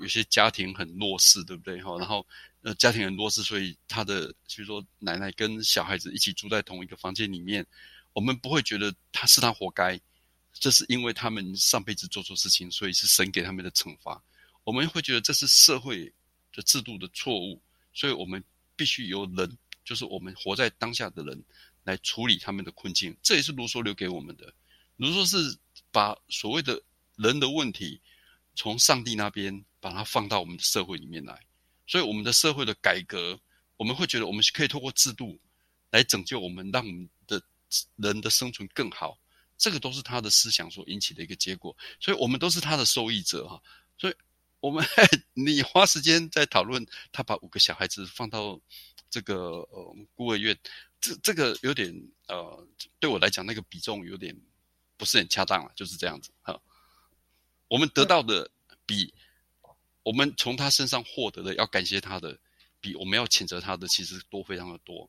[0.00, 1.82] 有些家庭很弱势，对不对？
[1.82, 2.26] 哈，然后。
[2.62, 7.66] 呃，家庭很弱势，所以他的，比如说奶奶跟小孩子一起住在同一个房间里面，
[8.12, 10.00] 我们不会觉得他是他活该，
[10.52, 14.22] 这是因为他们上辈子做错事情，所以是神给他们的惩罚。
[14.62, 16.12] 我们会觉得这是社会
[16.52, 17.60] 的制度的错误，
[17.92, 18.42] 所以我们
[18.76, 21.44] 必须由人，就是我们活在当下的人
[21.82, 23.16] 来处理他们的困境。
[23.24, 24.54] 这也是卢梭留给我们的。
[24.98, 25.58] 卢梭是
[25.90, 26.80] 把所谓的
[27.16, 28.00] 人的问题
[28.54, 31.44] 从上帝那边把它放到我们的社会里面来。
[31.84, 33.38] 所以，我们的社会的改革，
[33.76, 35.38] 我们会觉得我们可以透过制度
[35.90, 37.42] 来拯救我们，让我们的
[37.96, 39.18] 人的生存更好。
[39.58, 41.76] 这个都是他的思想所引起的一个结果。
[42.00, 43.60] 所以我们都是他的受益者哈。
[43.98, 44.14] 所以，
[44.60, 44.86] 我们
[45.34, 48.58] 你花时间在讨论他把五个小孩子放到
[49.10, 50.56] 这个呃孤儿院，
[51.00, 51.92] 这这个有点
[52.28, 52.66] 呃，
[53.00, 54.34] 对我来讲那个比重有点
[54.96, 56.58] 不是很恰当了，就是这样子哈。
[57.68, 58.50] 我们得到的
[58.86, 59.12] 比。
[60.04, 62.36] 我们从他身上获得的，要感谢他的，
[62.80, 65.08] 比我们要谴责他的，其实多非常的多。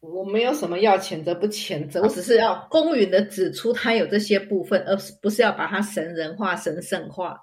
[0.00, 7.40] 我没有什么要谴责不谴责，我只是要公允的指出他有这些部分，而不是要把他神人化、神圣化。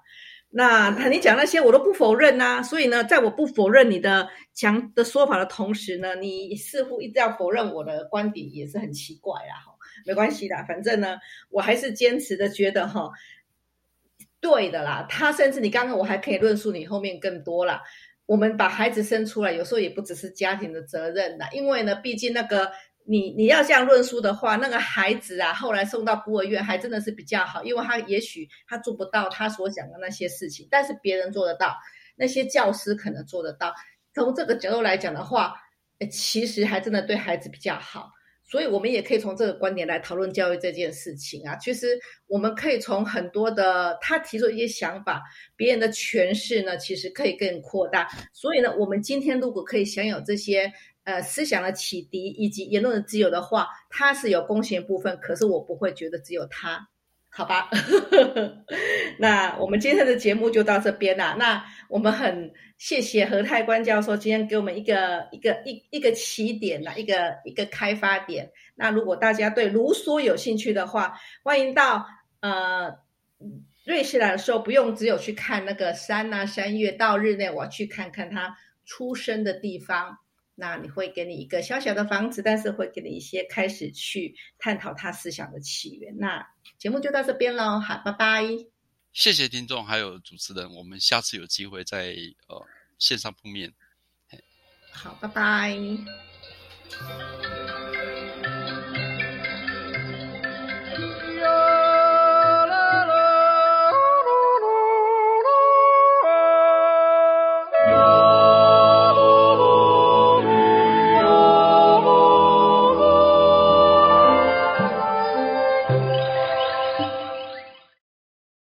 [0.50, 9.54] 那他你讲那些我都不否认呐，所以呢，在我不否认你的讲的说法的同时呢，你似乎一直要否认我的观点，也是很奇怪啦。
[9.64, 9.72] 哈，
[10.06, 11.18] 没关系的，反正呢，
[11.50, 13.10] 我还是坚持的觉得哈。
[14.40, 17.82] 对的啦，他甚至你刚刚我还可以论述你后面更多啦。
[18.26, 22.70] 我们把孩子生出来，有时候也不只是家庭的责任的，因为呢，毕竟那个
[23.04, 31.74] 你你要这样论述的话，那个孩子啊，后来送到孤儿院还真的是比较好，因为他也许他做不到他所想的那些事情，但是别人做得到，
[32.16, 33.74] 那些教师可能做得到。
[34.14, 35.54] 从这个角度来讲的话，
[36.10, 38.10] 其实还真的对孩子比较好。
[38.50, 41.54] 所以，我们也可以从这个观点来讨论教育这件事情啊。
[41.56, 45.22] 其实，我们可以从很多的他提出一些想法，
[45.54, 48.08] 别人的诠释呢，其实可以更扩大。
[48.32, 50.72] 所以呢，我们今天如果可以享有这些
[51.04, 56.88] 呃思想的启迪以及言论的自由的话，它是有贡献部分，可是我不会觉得只有他。
[57.38, 57.70] 好吧，
[59.16, 61.36] 那我们今天的节目就到这边啦。
[61.38, 68.50] 那我们很谢谢何泰官教授今天给我们一个一个一一个起点呐，一个一个开发点。
[68.74, 71.14] 那如果大家对卢梭有兴趣的话，
[71.44, 72.04] 欢迎到
[72.40, 72.92] 呃
[73.84, 78.52] 瑞士来的时候，不用只有去看那个山呐山岳，到日内瓦去看看他
[78.84, 80.18] 出生的地方。
[80.58, 86.18] 那你会给你一个小小的房子，但是会给你一些开始去探讨他思想的起源。
[86.18, 86.44] 那
[86.76, 88.44] 节目就到这边喽，好，拜拜。
[89.12, 92.14] 谢谢听众还有主持人，我们下次有机会在
[92.48, 92.66] 呃
[92.98, 93.72] 线上碰面。
[94.90, 95.78] 好，拜拜。